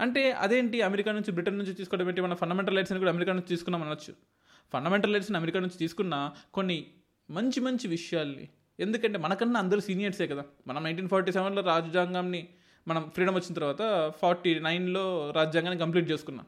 అంటే 0.00 0.30
అదేంటి 0.30 0.82
అమెరికా 0.82 1.12
నుంచి 1.12 1.32
బ్రిటన్ 1.32 1.58
నుంచి 1.58 1.72
తీసుకోవడం 1.72 2.08
ఏంటి? 2.08 2.20
మన 2.20 2.34
ఫండమెంటల్ 2.34 2.76
రైట్స్ని 2.76 2.98
కూడా 2.98 3.10
అమెరికా 3.10 3.32
నుంచి 3.32 3.46
తీసుకున్నాం 3.46 3.82
అనొచ్చు. 3.82 4.14
ఫండమెంటల్ 4.72 5.14
రైట్స్ని 5.14 5.36
అమెరికా 5.36 5.60
నుంచి 5.60 5.78
తీసుకున్న 5.78 6.32
కొన్ని 6.54 6.86
మంచి 7.30 7.60
మంచి 7.60 7.88
విషయాల్ని 7.88 8.48
ఎందుకంటే 8.80 9.18
మనకన్నా 9.18 9.60
అందరూ 9.60 9.80
సీనియర్సే 9.80 10.26
కదా. 10.26 10.44
మనం 10.66 10.84
నైన్టీన్ 10.84 11.08
ఫార్టీ 11.08 11.32
సెవెన్లో 11.32 11.62
రాజ్యాంగాన్ని 11.62 12.48
మనం 12.88 13.10
ఫ్రీడమ్ 13.14 13.34
వచ్చిన 13.34 13.54
తర్వాత 13.54 14.12
ఫార్టీ 14.18 14.58
నైన్లో 14.58 15.30
రాజ్యాంగాన్ని 15.30 15.80
కంప్లీట్ 15.80 16.10
చేసుకున్నాం. 16.10 16.46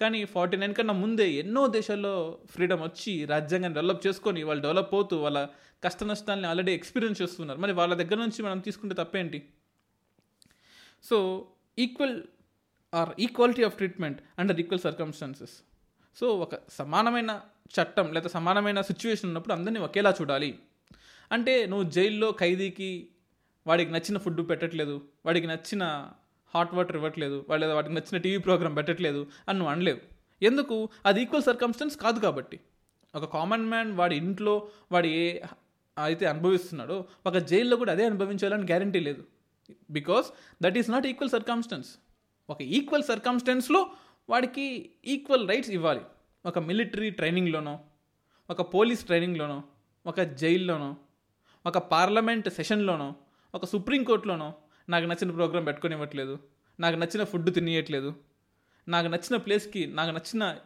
కానీ 0.00 0.24
ఫార్టీ 0.24 0.56
నైన్ 0.56 0.74
కన్నా 0.74 0.94
ముందే 0.94 1.30
ఎన్నో 1.30 1.66
దేశాల్లో 1.66 2.38
ఫ్రీడమ్ 2.50 2.82
వచ్చి 2.82 3.24
రాజ్యాంగాన్ని 3.24 3.74
డెవలప్ 3.74 4.06
చేసుకొని 4.06 4.42
వాళ్ళు 4.42 4.62
డెవలప్ 4.62 4.94
అవుతూ 4.94 5.16
వాళ్ళ 5.16 5.48
కష్ట 5.84 6.04
నష్టాలని 6.04 6.46
ఆల్రెడీ 6.46 6.72
ఎక్స్పీరియన్స్ 6.72 7.22
చేస్తున్నారు. 7.22 7.58
మరి 7.60 7.72
వాళ్ళ 7.72 7.94
దగ్గర 7.94 8.14
నుంచి 8.14 8.42
మనం 8.42 8.58
తీసుకుంటే 8.58 8.94
తప్పేంటి? 8.98 9.48
So 11.04 11.46
equal 11.78 12.22
or 12.94 13.10
equality 13.18 13.62
of 13.62 13.74
treatment 13.74 14.20
under 14.38 14.60
equal 14.60 14.80
circumstances 14.80 15.50
so 16.16 16.38
ఒక 16.38 16.50
సమానమైన 16.70 17.40
చట్టం 17.80 18.12
లేదా 18.12 18.28
సమానమైన 18.28 18.80
సిచ్యువేషన్ 18.80 19.26
ఉన్నప్పుడు 19.26 19.54
అందరినీ 19.54 19.80
ఒకేలా 19.80 20.14
చూడాలి. 20.20 20.58
అంటే 21.32 21.66
నువ్వు 21.66 21.90
జైల్లో 21.90 22.34
ఖైదీకి 22.40 23.08
వాడికి 23.66 23.92
నచ్చిన 23.92 24.18
ఫుడ్ 24.18 24.48
పెట్టట్లేదు 24.48 25.02
వాడికి 25.26 25.46
నచ్చిన 25.46 26.08
హాట్ 26.54 26.74
వాటర్ 26.74 26.96
ఇవ్వట్లేదు 26.96 27.46
లేదా 27.56 27.74
వాడికి 27.74 27.94
నచ్చిన 27.94 28.16
టీవీ 28.16 28.38
ప్రోగ్రామ్ 28.38 28.76
పెట్టట్లేదు 28.76 29.26
అని 29.48 29.58
నువ్వు 29.58 29.74
అనలేవు. 29.74 29.98
ఎందుకు? 30.44 30.88
అది 31.06 31.22
ఈక్వల్ 31.22 31.42
సర్కమ్స్టెన్స్ 31.42 31.96
కాదు 31.96 32.20
కాబట్టి. 32.20 32.60
ఒక 33.14 33.24
కామన్ 33.24 33.66
మ్యాన్ 33.66 33.92
వాడి 33.92 34.16
ఇంట్లో 34.16 34.68
వాడి 34.92 35.08
ఏ 35.08 35.40
అయితే 35.98 36.26
అనుభవిస్తున్నాడో 36.26 37.04
ఒక 37.26 37.36
జైల్లో 37.36 37.76
కూడా 37.76 37.92
అదే 37.92 38.06
అనుభవించాలని 38.06 38.62
గ్యారంటీ 38.62 39.00
లేదు. 39.00 39.24
Because 39.90 40.26
that 40.62 40.78
is 40.78 40.90
not 40.90 41.06
equal 41.06 41.30
circumstance 41.30 41.88
ఒక 42.50 42.62
ఈక్వల్ 42.62 43.02
సర్కమ్స్టెన్స్లో 43.02 43.90
వాడికి 44.28 44.90
ఈక్వల్ 45.04 45.48
రైట్స్ 45.48 45.70
ఇవ్వాలి. 45.70 46.00
ఒక 46.46 46.58
మిలిటరీ 46.58 47.10
ట్రైనింగ్లోనో 47.10 47.80
ఒక 48.50 48.74
పోలీస్ 48.74 49.04
ట్రైనింగ్లోనో 49.04 49.62
ఒక 50.06 50.20
జైల్లోనో 50.20 50.96
ఒక 51.66 51.78
పార్లమెంట్ 51.78 52.48
సెషన్లోనో 52.48 53.14
ఒక 53.54 53.64
సుప్రీంకోర్టులోనో 53.64 54.54
నాకు 54.88 55.06
నచ్చిన 55.06 55.30
ప్రోగ్రాం 55.30 55.64
పెట్టుకొని 55.64 55.94
ఇవ్వట్లేదు 55.94 56.38
నాకు 56.80 56.96
నచ్చిన 56.96 57.24
ఫుడ్ 57.24 57.54
తినియట్లేదు. 57.54 58.14
నాకు 58.88 59.06
నచ్చిన 59.06 59.36
ప్లేస్కి 59.36 59.86
నాకు 59.86 60.10
నచ్చిన 60.10 60.56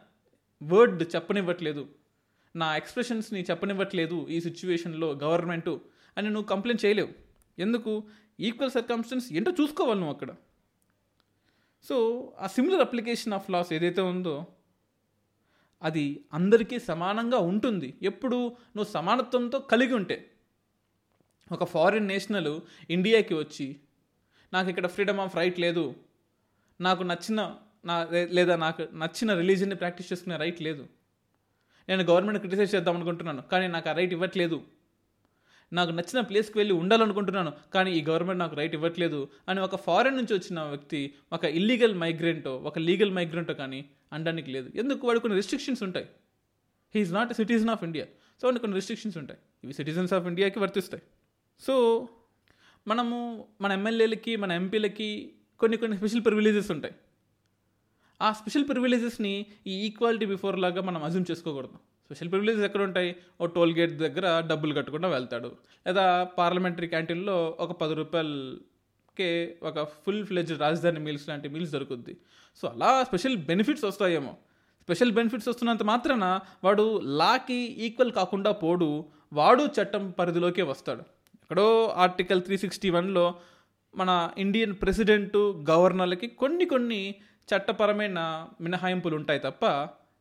వర్డ్ 0.63 1.03
చెప్పనివ్వట్లేదు. 1.15 1.87
నా 2.55 2.77
ఎక్స్ప్రెషన్స్ని 2.77 3.41
చెప్పనివ్వట్లేదు 3.41 4.27
ఈ 4.29 4.41
సిచ్యువేషన్లో 4.41 5.11
గవర్నమెంటు 5.11 5.81
అని 6.17 6.29
నువ్వు 6.29 6.47
కంప్లైంట్ 6.47 6.85
చేయలేవు. 6.85 7.26
ఎందుకు? 7.59 8.03
ఈక్వల్ 8.39 8.71
సర్కమ్స్టెన్స్ 8.71 9.33
ఏంటో 9.33 9.51
చూసుకోవాలి 9.51 9.99
నువ్వు 9.99 10.13
అక్కడ. 10.13 10.35
సో 11.83 11.97
ఆ 12.39 12.47
సిమిలర్ 12.47 12.81
అప్లికేషన్ 12.81 13.33
ఆఫ్ 13.33 13.51
లాస్ 13.51 13.73
ఏదైతే 13.73 14.01
ఉందో 14.01 14.47
అది 15.83 16.25
అందరికీ 16.33 16.79
సమానంగా 16.79 17.37
ఉంటుంది. 17.37 17.97
ఎప్పుడు? 18.01 18.35
నువ్వు 18.75 18.91
సమానత్వంతో 18.91 19.59
కలిగి 19.59 19.93
ఉంటే. 19.93 20.31
ఒక 21.51 21.63
ఫారిన్ 21.63 22.07
నేషనల్ 22.07 22.61
ఇండియాకి 22.89 23.33
వచ్చి 23.33 23.79
నాకు 24.53 24.69
ఇక్కడ 24.69 24.87
ఫ్రీడమ్ 24.87 25.19
ఆఫ్ 25.19 25.35
రైట్ 25.35 25.59
లేదు. 25.59 25.95
నాకు 26.81 27.03
నచ్చిన 27.03 27.55
నా 27.85 28.03
లేదా 28.11 28.55
నాకు 28.55 28.81
నచ్చిన 28.93 29.33
రిలీజన్ని 29.33 29.75
ప్రాక్టీస్ 29.75 30.13
చేసుకునే 30.13 30.37
రైట్ 30.37 30.61
లేదు. 30.61 30.87
నేను 31.89 32.03
గవర్నమెంట్ 32.03 32.39
క్రిటిసైజ్ 32.39 32.75
చేద్దాం 32.75 32.95
అనుకుంటున్నాను 32.95 33.41
కానీ 33.41 33.67
నాకు 33.67 33.89
ఆ 33.89 33.93
రైట్ 33.93 34.11
ఇవ్వట్లేదు. 34.11 34.63
నాకు 35.73 35.91
నచ్చిన 35.91 36.19
ప్లేస్కి 36.19 36.57
వెళ్ళి 36.57 36.73
ఉండాలనుకుంటున్నాను 36.73 37.53
కానీ 37.73 37.93
ఈ 37.93 38.03
గవర్నమెంట్ 38.03 38.39
నాకు 38.39 38.55
రైట్ 38.55 38.73
ఇవ్వట్లేదు 38.73 39.27
అని 39.49 39.59
ఒక 39.59 39.75
ఫారెన్ 39.75 40.15
నుంచి 40.15 40.33
వచ్చిన 40.33 40.61
వ్యక్తి 40.61 41.13
ఒక 41.33 41.45
ఇల్లీగల్ 41.45 41.95
మైగ్రెంటో 41.95 42.57
ఒక 42.57 42.79
లీగల్ 42.79 43.11
మైగ్రెంటో 43.11 43.53
కానీ 43.53 43.85
అనడానికి 44.13 44.51
లేదు. 44.51 44.71
ఎందుకు? 44.75 45.07
వాడు 45.07 45.19
కొన్ని 45.19 45.35
రిస్ట్రిక్షన్స్ 45.35 45.83
ఉంటాయి. 45.83 46.05
He is 46.95 47.11
not 47.11 47.33
citizen 47.33 47.69
of 47.69 47.83
India 47.83 48.05
so 48.41 48.47
వాడికి 48.47 48.61
కొన్ని 48.61 48.75
రిస్ట్రిక్షన్స్ 48.75 49.17
ఉంటాయి. 49.17 49.39
ఇవి 49.63 49.73
సిటిజన్స్ 49.73 50.13
ఆఫ్ 50.13 50.27
ఇండియాకి 50.27 50.59
వర్తిస్తాయి. 50.59 51.03
సో 51.59 52.07
మనము 52.87 53.47
మన 53.61 53.71
ఎమ్మెల్యేలకి 53.71 54.35
మన 54.35 54.51
ఎంపీలకి 54.51 55.33
కొన్ని 55.59 55.77
కొన్ని 55.77 55.97
స్పెషల్ 55.97 56.25
ప్రివిలేజెస్ 56.25 56.71
ఉంటాయి. 56.71 56.95
ఆ 58.21 58.31
స్పెషల్ 58.31 58.67
ప్రివిలేజెస్ని 58.67 59.45
ఈ 59.67 59.71
ఈక్వాలిటీ 59.71 60.25
బిఫోర్ 60.25 60.59
లాగా 60.59 60.81
మనం 60.81 61.03
అజ్యూమ్ 61.03 61.25
చేసుకోకూడదు. 61.31 61.86
స్పెషల్ 62.07 62.29
ప్రివిలేజెస్ 62.31 62.65
ఎక్కడ 62.65 62.81
ఉంటాయి 62.81 63.15
ఓ 63.41 63.45
టోల్ 63.45 63.77
గేట్ 63.77 63.91
దగ్గర 63.91 64.47
డబ్బులు 64.47 64.73
కట్టకుండా 64.73 65.07
వెళ్తాడు. 65.07 65.51
లేదా 65.87 66.23
పార్లమెంటరీ 66.23 66.87
క్యాంటీన్లో 66.87 67.57
ఒక 67.59 67.71
పది 67.71 67.93
రూపాయలకే 67.93 69.57
ఒక 69.63 69.83
ఫుల్ 69.83 70.25
ఫ్లెజ్ 70.25 70.59
రాజధాని 70.59 70.99
మీల్స్ 70.99 71.29
లాంటి 71.29 71.49
మీల్స్ 71.49 71.71
దొరుకుద్ది. 71.71 72.17
సో 72.55 72.67
అలా 72.67 73.03
స్పెషల్ 73.03 73.37
బెనిఫిట్స్ 73.37 73.85
వస్తాయేమో. 73.85 74.37
స్పెషల్ 74.81 75.11
బెనిఫిట్స్ 75.11 75.47
వస్తున్నంత 75.47 75.83
మాత్రాన 75.83 76.39
వాడు 76.63 77.01
లాకి 77.03 77.59
ఈక్వల్ 77.85 78.11
కాకుండా 78.11 78.51
పోడు 78.51 79.05
వాడు 79.33 79.63
చట్టం 79.63 80.11
పరిధిలోకే 80.11 80.61
వస్తాడు. 80.61 81.03
ఎక్కడో 81.43 81.87
ఆర్టికల్ 81.97 82.41
త్రీ 82.41 82.57
సిక్స్టీ 82.57 82.89
వన్లో 82.89 83.35
మన 83.95 84.29
ఇండియన్ 84.37 84.73
ప్రెసిడెంటు 84.81 85.65
గవర్నర్లకి 85.69 86.27
కొన్ని 86.27 86.65
కొన్ని 86.65 87.15
చట్టపరమైన 87.49 88.47
మినహాయింపులు 88.61 89.15
ఉంటాయి 89.15 89.39
తప్ప 89.39 89.65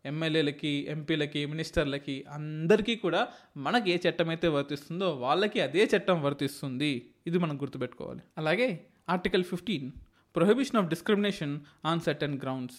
ఎమ్మెల్యేలకి 0.06 0.86
ఎంపీలకి 0.88 1.46
మినిస్టర్లకి 1.46 2.24
అందరికీ 2.30 2.96
కూడా 2.96 3.28
మనకి 3.56 3.90
ఏ 3.90 3.98
చట్టం 4.08 4.28
అయితే 4.28 4.48
వర్తిస్తుందో 4.48 5.16
వాళ్ళకి 5.16 5.60
అదే 5.60 5.88
చట్టం 5.96 6.22
వర్తిస్తుంది. 6.22 7.10
ఇది 7.26 7.38
మనం 7.38 7.60
గుర్తుపెట్టుకోవాలి. 7.60 8.20
అలాగే 8.38 8.86
article 9.08 9.44
fifteen 9.44 9.92
prohibition 10.36 10.76
of 10.76 10.86
discrimination 10.86 11.60
on 11.84 12.00
certain 12.00 12.40
grounds. 12.40 12.76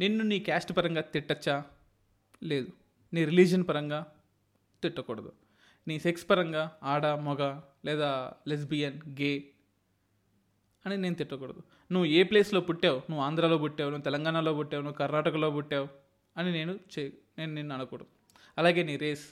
నిన్ను 0.00 0.24
నీ 0.24 0.38
క్యాస్ట్ 0.38 0.76
పరంగా 0.76 1.00
తిట్టచ్చా? 1.00 1.64
లేదు. 2.42 2.68
నీ 3.14 3.24
రిలీజన్ 3.24 3.64
పరంగా 3.68 4.06
తిట్టకూడదు. 4.82 5.32
నీ 5.88 5.98
సెక్స్ 5.98 6.30
పరంగా 6.30 6.72
ఆడ 6.82 7.06
మొగ 7.06 7.60
లేదా 7.84 8.32
లెస్బియన్ 8.48 9.00
గే 9.20 9.44
అని 10.86 10.96
నేను 10.96 11.14
తిట్టకూడదు. 11.14 11.62
నువ్వు 11.92 12.10
ఏ 12.10 12.22
ప్లేస్లో 12.22 12.60
పుట్టావు? 12.60 12.96
నువ్వు 12.96 13.24
ఆంధ్రాలో 13.24 13.58
పుట్టావు? 13.58 13.90
నువ్వు 13.90 14.02
తెలంగాణలో 14.02 14.54
పుట్టావు? 14.54 14.82
నువ్వు 14.82 14.98
కర్ణాటకలో 14.98 15.50
పుట్టావు? 15.50 16.01
అని 16.36 16.52
నేను 16.52 16.78
చే 16.98 17.12
నేను 17.38 17.54
నిన్ను 17.54 17.74
అనకూడదు. 17.74 18.06
అలాగే 18.58 18.82
నీ 18.82 18.96
రేస్ 18.96 19.26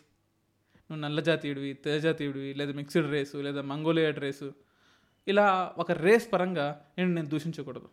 నువ్వు 0.90 1.04
నల్ల 1.04 1.20
జాతీయుడివి 1.20 1.72
తెల్ల 1.72 1.98
జాతీయుడివి 1.98 2.54
లేదా 2.54 2.72
మిక్స్డ్ 2.72 3.10
రేసు 3.10 3.36
లేదా 3.36 3.62
మంగోలియాడ్ 3.62 4.18
రేసు 4.18 4.54
ఇలా 5.28 5.74
ఒక 5.78 5.92
రేస్ 5.92 6.32
పరంగా 6.32 6.86
నేను 6.98 7.10
నేను 7.10 7.28
దూషించకూడదు. 7.28 7.88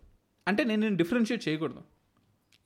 అంటే 0.48 0.64
నేను 0.64 0.82
నేను 0.82 0.98
డిఫరెన్షియేట్ 0.98 1.48
చేయకూడదు. 1.48 1.84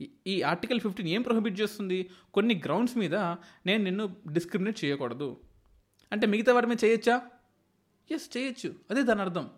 ఈ- 0.02 0.10
ఈ 0.28 0.42
ఆర్టికల్ 0.42 0.80
ఫిఫ్టీన్ 0.80 1.08
ఏం 1.08 1.22
ప్రొహిబిట్ 1.22 1.62
చేస్తుంది? 1.62 2.10
కొన్ని 2.34 2.62
గ్రౌండ్స్ 2.66 2.98
మీద 2.98 3.16
నేను 3.16 3.78
నిన్ను 3.78 4.16
డిస్క్రిమినేట్ 4.32 4.86
చేయకూడదు. 4.86 5.42
అంటే 6.12 6.28
మిగతా 6.28 6.54
వాటి 6.54 6.68
మీద 6.68 6.78
చేయొచ్చా? 6.86 7.22
ఎస్ 8.12 8.38
చేయొచ్చు. 8.38 8.76
అదే 8.92 9.04
దాని 9.04 9.22
అర్థం. 9.22 9.50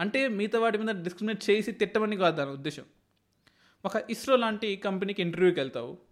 అంటే 0.00 0.28
మిగతా 0.28 0.58
వాటి 0.58 0.78
మీద 0.78 0.94
డిస్క్రిమినేట్ 0.94 1.50
చేసి 1.50 1.72
తిట్టమని 1.72 2.16
కాదు 2.16 2.36
దాని 2.36 2.50
ఉద్దేశం. 2.50 2.84
ఒక 3.84 3.92
ఇస్రో 4.10 4.36
లాంటి 4.36 4.76
కంపెనీకి 4.76 5.22
ఇంటర్వ్యూకి 5.22 5.60
వెళ్తావు. 5.60 6.05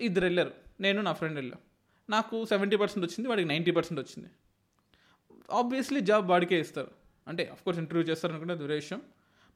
ఇద్దరు 0.00 0.24
వెళ్ళారు. 0.24 0.50
నేను 0.80 1.02
నా 1.02 1.12
ఫ్రెండ్ 1.12 1.36
వెళ్ళాం. 1.36 1.60
నాకు 2.10 2.44
సెవెంటీ 2.44 2.76
పర్సెంట్ 2.76 3.06
వచ్చింది 3.06 3.28
వాడికి 3.28 3.48
నైంటీ 3.48 3.70
పర్సెంట్ 3.70 4.00
వచ్చింది. 4.00 4.30
ఆబ్వియస్లీ 5.50 6.00
జాబ్ 6.00 6.30
వాడికే 6.30 6.60
ఇస్తారు. 6.60 6.90
అంటే 7.28 7.44
అఫ్కోర్స్ 7.44 7.78
ఇంటర్వ్యూ 7.78 8.10
చేస్తారు 8.10 8.32
అనుకుంటే 8.32 8.54
అది 8.54 8.62
వేరే 8.62 8.74
విషయం. 8.74 9.02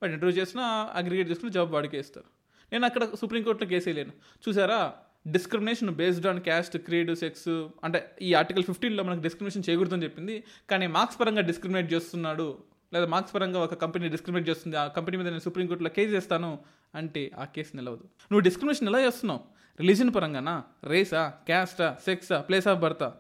బట్ 0.03 0.13
ఇంటర్వ్యూ 0.13 0.43
చేసినా 0.43 0.91
అగ్రిగేట్ 0.93 1.31
చేసుకుని 1.31 1.53
జాబ్ 1.53 1.73
వాడికే 1.73 2.01
ఇస్తారు. 2.01 2.27
నేను 2.73 2.85
అక్కడ 2.85 3.05
సుప్రీంకోర్టులో 3.15 3.69
కేసు 3.69 3.87
వేయలేను. 3.87 4.13
చూసారా? 4.49 4.95
Discrimination 5.29 5.91
based 5.91 6.27
on 6.27 6.41
caste 6.41 6.79
creed 6.79 7.17
sex 7.17 7.49
అంటే 7.85 8.17
ఈ 8.23 8.35
ఆర్టికల్ 8.35 8.65
ఫిఫ్టీన్లో 8.65 9.05
మనకు 9.05 9.21
డిస్క్రిమినేషన్ 9.21 9.63
చేయకూడదని 9.71 10.03
చెప్పింది. 10.03 10.45
కానీ 10.71 10.87
మార్క్స్ 10.87 11.21
పరంగా 11.21 11.41
డిస్క్రిమినేట్ 11.41 11.93
చేస్తున్నాడు. 11.93 12.59
లేదా 12.95 13.07
మార్క్స్ 13.07 13.35
పరంగా 13.35 13.61
ఒక 13.61 13.75
కంపెనీ 13.75 14.09
డిస్క్రిమినేట్ 14.09 14.49
చేస్తుంది. 14.49 14.77
ఆ 14.77 14.87
కంపెనీ 14.87 15.17
మీద 15.17 15.27
నేను 15.27 15.39
సుప్రీంకోర్టులో 15.39 15.91
కేసు 15.91 16.11
చేస్తాను 16.11 16.59
అంటే 16.95 17.31
ఆ 17.39 17.45
కేసు 17.45 17.77
నిలవదు. 17.77 18.03
నువ్వు 18.03 18.41
డిస్క్రిమినేషన్ 18.41 18.89
ఎలా 18.89 19.01
చేస్తున్నావు? 19.01 19.62
రిలీజన్ 19.81 20.14
పరంగానా? 20.14 20.62
రేసా 20.85 21.29
క్యాస్టా 21.29 21.97
సెక్సా 22.05 22.41
ప్లేస్ 22.41 22.69
ఆఫ్ 22.69 22.81
బర్తా? 22.81 23.14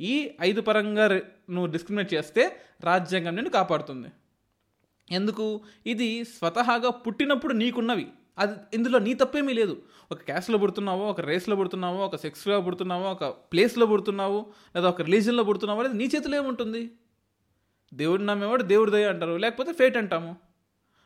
ఈ 0.00 0.36
ఐదు 0.40 0.60
పరంగా 0.60 1.08
నువ్వు 1.50 1.66
డిస్క్రిమినేట్ 1.66 2.14
చేస్తే 2.14 2.56
రాజ్యాంగం 2.84 3.34
నిన్ను 3.34 3.50
కాపాడుతుంది. 3.50 4.08
ఎందుకు? 5.10 5.60
ఇది 5.86 6.24
స్వతహాగా 6.24 6.90
పుట్టినప్పుడు 6.90 7.52
నీకున్నవి. 7.52 8.08
అది 8.38 8.54
ఇందులో 8.74 8.98
నీ 8.98 9.14
తప్పేమీ 9.14 9.52
లేదు. 9.52 9.82
ఒక 10.12 10.22
క్యాస్ట్లో 10.22 10.58
పుడుతున్నావో 10.58 11.06
ఒక 11.06 11.20
రేస్లో 11.20 11.56
పుడుతున్నావో 11.56 11.98
ఒక 11.98 12.16
సెక్స్లో 12.16 12.60
పుడుతున్నావో 12.60 13.10
ఒక 13.10 13.24
ప్లేస్లో 13.24 13.86
పుడుతున్నావు 13.86 14.46
లేదా 14.76 14.88
ఒక 14.88 15.02
రిలీజన్లో 15.02 15.44
పుడుతున్నావో 15.44 15.80
అనేది 15.80 15.98
నీ 15.98 16.04
చేతిలో 16.04 16.36
ఏముంటుంది? 16.36 16.90
దేవుడు 17.94 18.22
నమ్మేవాడు 18.22 18.62
దేవుడి 18.62 18.90
దయ 18.90 19.08
అంటారు 19.08 19.36
లేకపోతే 19.36 19.72
ఫేట్ 19.72 19.96
అంటాము. 19.96 20.36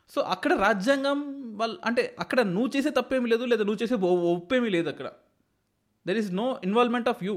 సో 0.09 0.21
అక్కడ 0.21 0.53
రాజ్యాంగం 0.53 1.46
వాళ్ళు 1.57 1.77
అంటే 1.85 2.03
అక్కడ 2.19 2.39
నువ్వు 2.55 2.69
చేసే 2.77 2.89
తప్పేమీ 2.89 3.27
లేదు 3.29 3.43
లేదా 3.51 3.63
నువ్వు 3.63 3.81
చేసే 3.83 3.95
ఒప్పేమీ 4.35 4.69
లేదు 4.75 4.89
అక్కడ. 4.89 5.07
There 6.07 6.17
is 6.17 6.31
no 6.33 6.47
involvement 6.63 7.09
of 7.09 7.23
you 7.23 7.35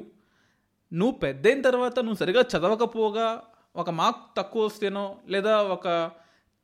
నువ్వు 0.93 1.15
పెద్దయిన 1.19 1.61
తర్వాత 1.61 1.99
నువ్వు 1.99 2.19
సరిగా 2.19 2.43
చదవకపోగా 2.53 3.27
ఒక 3.77 3.91
మార్క్ 3.91 4.23
తక్కువ 4.37 4.65
వస్తేనో 4.65 5.05
లేదా 5.29 5.55
ఒక 5.77 5.89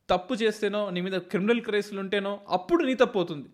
తప్పు 0.08 0.34
చేస్తేనో 0.34 0.80
నీ 0.90 1.00
మీద 1.00 1.16
క్రిమినల్ 1.32 1.60
కేసులు 1.60 2.00
ఉంటేనో 2.00 2.32
అప్పుడు 2.48 2.82
నీ 2.84 2.94
తప్పు 2.94 3.18
అవుతుంది. 3.18 3.48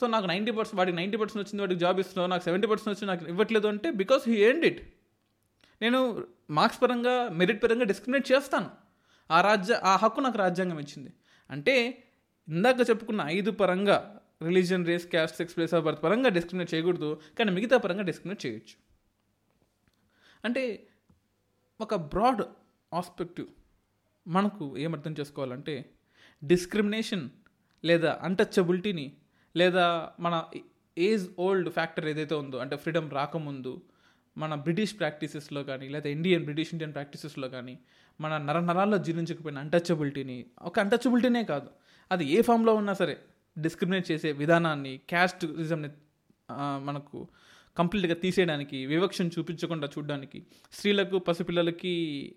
సో 0.00 0.06
నాకు 0.06 0.26
నైంటీ 0.26 0.52
పర్సెంట్ 0.52 0.78
వాడికి 0.78 0.96
నైంటీ 0.96 1.16
పర్సెంట్ 1.16 1.42
వచ్చింది 1.46 1.62
వాడికి 1.62 1.80
జాబ్ 1.80 1.98
ఇస్తున్నావు 2.00 2.28
నాకు 2.30 2.44
సెవెంటీ 2.44 2.68
పర్సెంట్ 2.68 2.90
వచ్చింది 2.90 3.10
నాకు 3.12 3.30
ఇవ్వట్లేదు 3.30 3.66
అంటే 3.66 3.90
బికాస్ 3.90 4.22
హీ 4.28 4.36
ఎండ్ 4.44 4.64
ఇట్ 4.64 4.80
నేను 5.82 6.26
మార్క్స్ 6.50 6.82
పరంగా 6.82 7.28
మెరిట్ 7.28 7.62
పరంగా 7.62 7.84
డిస్క్రిమినేట్ 7.84 8.32
చేస్తాను. 8.32 8.70
ఆ 9.30 9.40
రాజ్య 9.40 9.74
ఆ 9.74 9.96
హక్కు 9.96 10.20
నాకు 10.20 10.38
రాజ్యాంగం 10.38 10.78
ఇచ్చింది. 10.78 11.10
అంటే 11.50 12.04
ఇందాక 12.48 12.76
చెప్పుకున్న 12.90 13.20
ఐదు 13.26 13.50
పరంగా 13.50 14.20
religion 14.42 14.86
race 14.86 15.06
caste 15.06 15.36
sex 15.36 15.56
place 15.56 15.74
of 15.74 15.84
birth 15.84 16.02
పరంగా 16.02 16.28
డిస్క్రిమినేట్ 16.28 16.74
చేయకూడదు 16.74 17.20
కానీ 17.38 17.50
మిగతా 17.50 17.76
పరంగా 17.76 18.02
డిస్క్రిమినేట్ 18.02 18.46
చేయొచ్చు. 18.46 18.74
అంటే 20.44 20.88
ఒక 21.80 21.94
బ్రాడ్ 21.94 22.42
ఆస్పెక్టివ్ 22.94 23.48
మనకు 24.28 24.78
ఏమర్థం 24.78 25.14
చేసుకోవాలంటే 25.20 25.90
డిస్క్రిమినేషన్ 26.44 27.30
లేదా 27.84 28.18
అన్టచబిలిటీని 28.22 29.16
లేదా 29.56 30.12
మన 30.20 30.44
ఏజ్ 30.98 31.28
ఓల్డ్ 31.38 31.70
ఫ్యాక్టర్ 31.70 32.06
ఏదైతే 32.06 32.34
ఉందో 32.34 32.58
అంటే 32.58 32.76
ఫ్రీడమ్ 32.76 33.10
రాకముందు 33.10 33.82
మన 34.36 34.54
బ్రిటిష్ 34.54 34.98
ప్రాక్టీసెస్లో 34.98 35.64
కానీ 35.64 35.88
లేదా 35.88 36.08
ఇండియన్ 36.08 36.44
బ్రిటిష్ 36.44 36.70
ఇండియన్ 36.72 36.92
ప్రాక్టీసెస్లో 36.92 37.48
కానీ 37.48 37.78
మన 38.20 38.38
నర 38.38 38.60
నరాల్లో 38.60 38.98
జీర్ణించకపోయిన 38.98 39.58
అన్టచబిలిటీని 39.58 40.46
ఒక 40.62 40.78
అన్టచబిలిటీనే 40.78 41.44
కాదు 41.44 41.70
అది 42.12 42.24
ఏ 42.24 42.42
ఫామ్లో 42.42 42.74
ఉన్నా 42.74 42.94
సరే 42.94 43.18
డిస్క్రిమినేట్ 43.58 44.10
చేసే 44.10 44.32
విధానాన్ని 44.32 45.00
క్యాస్టిజంని 45.08 45.88
మనకు 46.84 47.28
కంప్లీట్గా 47.76 48.14
తీసేయడానికి 48.14 48.86
వివక్షను 48.86 49.30
చూపించకుండా 49.38 49.86
చూడడానికి 49.86 50.46
స్త్రీలకు 50.72 51.18
పసిపిల్లలకి 51.18 52.34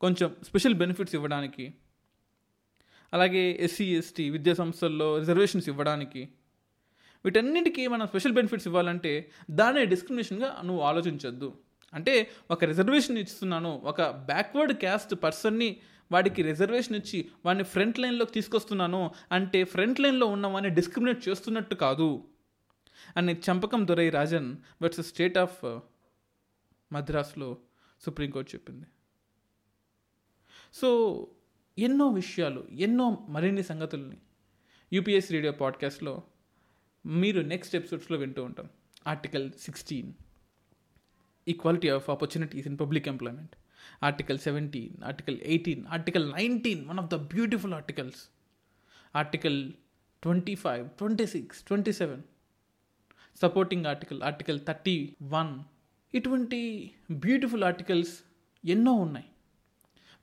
కొంచెం 0.00 0.36
స్పెషల్ 0.44 0.74
బెనిఫిట్స్ 0.74 1.14
ఇవ్వడానికి 1.14 1.74
అలాగే 3.12 3.58
ఎస్సీ 3.60 3.96
ఎస్టీ 3.96 4.30
విద్యా 4.30 4.54
సంస్థల్లో 4.54 5.18
రిజర్వేషన్స్ 5.18 5.68
ఇవ్వడానికి 5.68 6.28
వీటన్నిటికీ 7.24 7.86
మనం 7.86 8.06
స్పెషల్ 8.06 8.32
బెనిఫిట్స్ 8.32 8.66
ఇవ్వాలంటే 8.66 9.30
దానే 9.50 9.84
డిస్క్రిమినేషన్గా 9.84 10.62
నువ్వు 10.64 10.82
ఆలోచించొద్దు. 10.82 11.56
అంటే 11.94 12.30
ఒక 12.50 12.64
రిజర్వేషన్ 12.64 13.18
ఇస్తున్నాను 13.18 13.80
ఒక 13.84 14.02
బ్యాక్వర్డ్ 14.02 14.72
క్యాస్ట్ 14.72 15.14
పర్సన్ని 15.22 15.76
వాడికి 16.12 16.42
రిజర్వేషన్ 16.42 16.96
ఇచ్చి 16.96 17.30
వాడిని 17.44 17.64
ఫ్రంట్ 17.64 17.98
లైన్లోకి 17.98 18.32
తీసుకొస్తున్నాను 18.32 19.10
అంటే 19.32 19.64
ఫ్రంట్ 19.64 20.00
లైన్లో 20.00 20.26
ఉన్న 20.26 20.46
వాడిని 20.46 20.74
డిస్క్రిమినేట్ 20.74 21.28
చేస్తున్నట్టు 21.28 21.74
కాదు. 21.74 22.28
అని 23.16 23.32
Champakam 23.32 23.86
Dorai 23.88 24.08
Rajan 24.10 24.56
versus 24.82 25.08
State 25.08 25.38
of 25.38 25.64
uh, 25.64 25.80
మద్రాస్లో 26.92 27.58
సుప్రీంకోర్టు 28.00 28.50
చెప్పింది. 28.54 28.86
సో 30.74 30.88
ఎన్నో 31.78 32.08
విషయాలు 32.08 32.68
ఎన్నో 32.70 33.26
మరిన్ని 33.28 33.62
సంగతుల్ని 33.62 34.18
యూపీఎస్ 34.92 35.32
రేడియో 35.32 35.52
పాడ్కాస్ట్లో 35.52 36.22
మీరు 37.06 37.40
నెక్స్ట్ 37.40 37.76
ఎపిసోడ్స్లో 37.76 38.18
వింటూ 38.18 38.44
ఉంటాం. 38.44 38.70
Article 39.06 39.52
sixteen 39.52 40.12
equality 41.48 41.88
of 41.88 42.10
opportunities 42.10 42.66
in 42.66 42.78
public 42.80 43.08
employment 43.08 43.54
article 44.02 44.38
seventeen 44.38 45.02
article 45.02 45.40
eighteen 45.40 45.86
article 45.86 46.32
nineteen 46.32 46.86
one 46.86 46.98
of 46.98 47.10
the 47.10 47.14
beautiful 47.14 47.74
articles 47.74 48.28
article 49.14 49.72
twenty 50.22 50.54
five 50.54 50.90
twenty 50.90 51.26
six 51.26 51.62
twenty 51.62 51.92
seven 51.92 52.22
supporting 53.42 53.86
article 53.86 54.22
article 54.22 54.60
thirty 54.60 55.16
one 55.22 55.60
ఇటువంటి 56.14 56.90
beautiful 57.10 57.64
articles 57.64 58.14
ఎన్నో 58.64 58.92
ఉన్నాయి. 58.92 59.28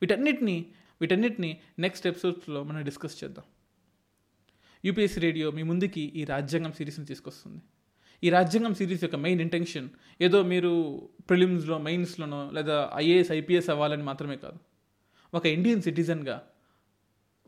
వీటన్నిటిని 0.02 0.66
వీటన్నిటిని 1.02 1.62
next 1.80 2.08
ఎపిసోడ్స్లో 2.08 2.64
మనం 2.64 2.84
discuss 2.84 3.24
చేద్దాం. 3.24 3.46
UPSC 4.86 5.20
radio 5.20 5.52
మీ 5.52 5.64
ముందుకి 5.64 6.02
ఈ 6.02 6.24
రాజ్యాంగం 6.24 6.74
సిరీస్ని 6.74 7.06
తీసుకొస్తుంది. 7.06 7.62
ఈ 8.26 8.30
రాజ్యాంగం 8.30 8.74
సిరీస్ 8.74 9.04
యొక్క 9.04 9.16
మెయిన్ 9.16 9.42
ఇంటెన్షన్ 9.42 9.90
ఏదో 10.22 10.44
మీరు 10.44 11.10
ప్రిలిమ్స్లో 11.30 11.78
మెయిన్స్లోనో 11.78 12.52
లేదా 12.54 12.92
ఐఏఎస్ 12.96 13.32
ఐపీఎస్ 13.32 13.70
అవ్వాలని 13.70 14.04
మాత్రమే 14.04 14.38
కాదు. 14.38 14.58
ఒక 15.34 15.46
ఇండియన్ 15.46 15.82
సిటిజన్గా 15.82 16.44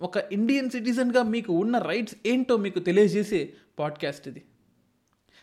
ఒక 0.02 0.18
ఇండియన్ 0.32 0.70
సిటిజన్గా 0.70 1.24
మీకు 1.24 1.54
ఉన్న 1.54 1.78
రైట్స్ 1.78 2.16
ఏంటో 2.26 2.58
మీకు 2.58 2.80
తెలియజేసే 2.80 3.54
పాడ్కాస్ట్ 3.80 4.28
ఇది. 4.28 4.46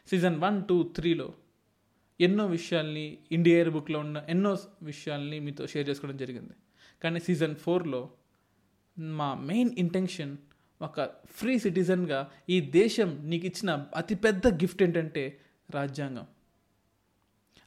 సీజన్ 0.07 0.41
వన్ 0.41 0.65
టూ 0.65 0.83
త్రీలో 0.83 1.35
ఎన్నో 2.21 2.47
విషయాల్ని 2.47 3.19
ఇండియా 3.33 3.57
ఎయిర్ 3.57 3.71
బుక్లో 3.71 3.99
ఉన్న 3.99 4.23
ఎన్నో 4.29 4.59
విషయాల్ని 4.83 5.41
మీతో 5.41 5.67
షేర్ 5.67 5.89
చేసుకోవడం 5.89 6.17
జరిగింది. 6.17 6.53
కానీ 7.03 7.21
సీజన్ 7.21 7.57
ఫోర్లో 7.57 8.11
మా 8.99 9.35
మెయిన్ 9.35 9.71
ఇంటెన్షన్ 9.79 10.37
ఒక 10.83 11.11
ఫ్రీ 11.27 11.59
సిటిజన్గా 11.59 12.31
ఈ 12.51 12.61
దేశం 12.61 13.21
నీకు 13.25 13.47
ఇచ్చిన 13.47 13.87
అతిపెద్ద 13.97 14.47
గిఫ్ట్ 14.47 14.83
ఏంటంటే 14.83 15.41
రాజ్యాంగం. 15.71 16.27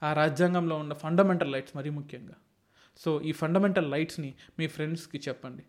ఆ 0.04 0.14
రాజ్యాంగంలో 0.14 0.76
ఉన్న 0.76 0.94
ఫండమెంటల్ 0.94 1.54
రైట్స్ 1.54 1.78
మరీ 1.78 1.90
ముఖ్యంగా. 1.90 2.34
సో 2.98 3.22
ఈ 3.22 3.32
ఫండమెంటల్ 3.32 3.94
రైట్స్ని 3.94 4.34
మీ 4.60 4.68
ఫ్రెండ్స్కి 4.68 5.22
చెప్పండి. 5.28 5.64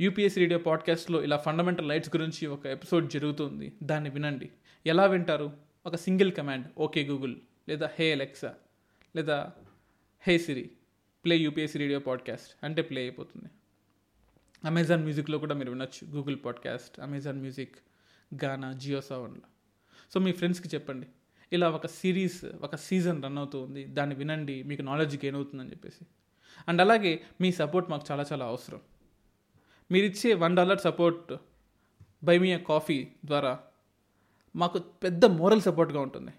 యూపీఎస్సీ 0.00 0.40
రేడియో 0.40 0.58
పాడ్కాస్ట్లో 0.58 1.22
ఇలా 1.22 1.36
ఫండమెంటల్ 1.36 1.90
రైట్స్ 1.90 2.16
గురించి 2.16 2.46
ఒక 2.46 2.66
ఎపిసోడ్ 2.66 3.10
జరుగుతుంది. 3.10 3.72
దాన్ని 3.82 4.10
వినండి. 4.10 4.50
ఎలా 4.86 5.06
వింటారు? 5.06 5.52
ఒక 5.86 5.96
సింగిల్ 5.96 6.32
కమాండ్ 6.32 6.66
ఓకే 6.78 7.04
గూగుల్ 7.04 7.36
లేదా 7.68 7.90
హే 7.98 8.12
అలెక్సా 8.12 8.54
లేదా 9.16 9.52
hey 10.20 10.38
Siri 10.38 10.70
play 11.24 11.36
UPSC 11.36 11.78
radio 11.78 12.00
podcast 12.00 12.56
అంటే 12.62 12.82
ప్లే 12.82 13.02
అయిపోతుంది. 13.02 13.48
అమెజాన్ 14.66 15.02
మ్యూజిక్లో 15.02 15.38
కూడా 15.38 15.54
మీరు 15.54 15.70
వినొచ్చు. 15.70 16.08
Google 16.08 16.36
podcast 16.44 17.00
Amazon 17.00 17.40
music 17.40 17.76
Gaana 18.44 18.72
Jio 18.72 19.00
సెవెన్లో 19.00 19.40
సో 20.14 20.20
మీ 20.20 20.32
ఫ్రెండ్స్కి 20.32 20.68
చెప్పండి. 20.68 21.06
ఇలా 21.52 21.70
ఒక 21.70 21.86
సిరీస్ 21.86 22.44
ఒక 22.44 22.76
సీజన్ 22.76 23.22
రన్ 23.22 23.38
అవుతూ 23.38 23.62
ఉంది. 23.62 23.84
దాన్ని 23.84 24.14
వినండి. 24.14 24.62
మీకు 24.62 24.82
నాలెడ్జ్ 24.82 25.16
గెయిన్ 25.16 25.36
అవుతుందని 25.36 25.70
చెప్పేసి. 25.70 26.06
అండ్ 26.68 26.80
అలాగే 26.80 27.20
మీ 27.40 27.52
సపోర్ట్ 27.52 27.90
మాకు 27.90 28.06
చాలా 28.10 28.24
చాలా 28.32 28.44
అవసరం. 28.44 28.80
మీరు 29.90 30.06
ఇచ్చే 30.06 30.34
one 30.34 30.56
dollar 30.56 30.78
support 30.78 31.34
buy 32.24 32.38
me 32.38 32.58
coffee 32.58 33.08
ద్వారా 33.24 33.58
మాకు 34.56 34.78
పెద్ద 34.78 35.24
మోరల్ 35.24 35.60
సపోర్ట్గా 35.60 36.00
ఉంటుంది. 36.00 36.30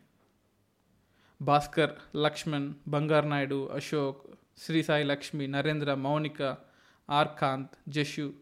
భాస్కర్ 1.42 2.18
లక్ష్మణ్ 2.18 2.74
బంగారు 2.88 3.28
నాయుడు 3.28 3.68
అశోక్ 3.68 4.28
శ్రీ 4.58 4.84
సాయి 4.84 5.04
లక్ష్మి 5.04 5.48
నరేంద్ర 5.48 5.94
మౌనిక 5.94 6.58
ఆర్కాంత్ 7.10 7.90
జషు. 7.90 8.34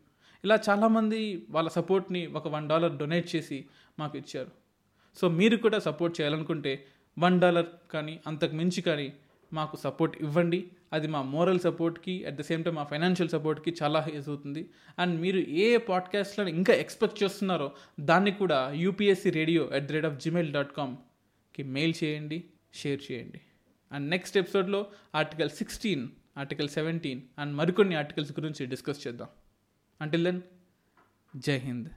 ఇలా 0.44 0.60
చాలామంది 0.70 1.46
వాళ్ళ 1.50 1.70
సపోర్ట్ని 1.70 2.28
ఒక 2.28 2.48
వన్ 2.48 2.70
డాలర్ 2.70 2.98
డొనేట్ 2.98 3.36
చేసి 3.36 3.66
మాకు 4.00 4.18
ఇచ్చారు. 4.18 4.52
సో 5.16 5.30
మీరు 5.30 5.58
కూడా 5.58 5.80
సపోర్ట్ 5.80 6.22
చేయాలనుకుంటే 6.22 6.86
వన్ 7.20 7.42
డాలర్ 7.42 7.66
కానీ 7.92 8.20
అంతకు 8.28 8.56
మించి 8.56 8.82
కానీ 8.82 9.14
మాకు 9.54 9.78
సపోర్ట్ 9.78 10.18
ఇవ్వండి. 10.18 10.68
అది 10.94 11.08
మా 11.08 11.22
మోరల్ 11.22 11.60
సపోర్ట్కి 11.60 12.26
అట్ 12.26 12.36
ద 12.36 12.42
సేమ్ 12.42 12.64
టైం 12.64 12.76
మా 12.76 12.84
ఫైనాన్షియల్ 12.84 13.30
సపోర్ట్కి 13.30 13.76
చాలా 13.84 14.08
యూజ్ 14.14 14.30
అవుతుంది. 14.30 14.70
అండ్ 15.00 15.22
మీరు 15.22 15.40
ఏ 15.40 15.78
పాడ్కాస్ట్లను 15.78 16.50
ఇంకా 16.50 16.74
ఎక్స్పెక్ట్ 16.74 17.24
చేస్తున్నారో 17.24 17.72
దాన్ని 18.00 18.32
కూడా 18.32 18.72
UPSC 18.76 19.30
radio 19.30 19.68
at 19.68 19.86
the 19.86 19.92
rate 19.92 20.06
of 20.06 20.24
gmail 20.24 20.54
dot 20.54 20.76
కామ్కి 20.76 21.64
mail 21.64 21.94
చేయండి 22.04 22.44
షేర్ 22.74 23.02
చేయండి. 23.12 23.42
అండ్ 23.92 24.10
నెక్స్ట్ 24.10 24.38
ఎపిసోడ్లో 24.38 24.86
article 25.16 25.50
sixteen 25.50 26.08
article 26.38 26.70
seventeen 26.70 27.22
and 27.40 27.56
మరికొన్ని 27.56 27.96
ఆర్టికల్స్ 27.96 28.32
గురించి 28.32 28.66
డిస్కస్ 28.66 29.08
చేద్దాం. 29.08 29.28
Until 30.02 30.24
then 30.24 30.42
Jai 31.36 31.58
Hind 31.58 31.90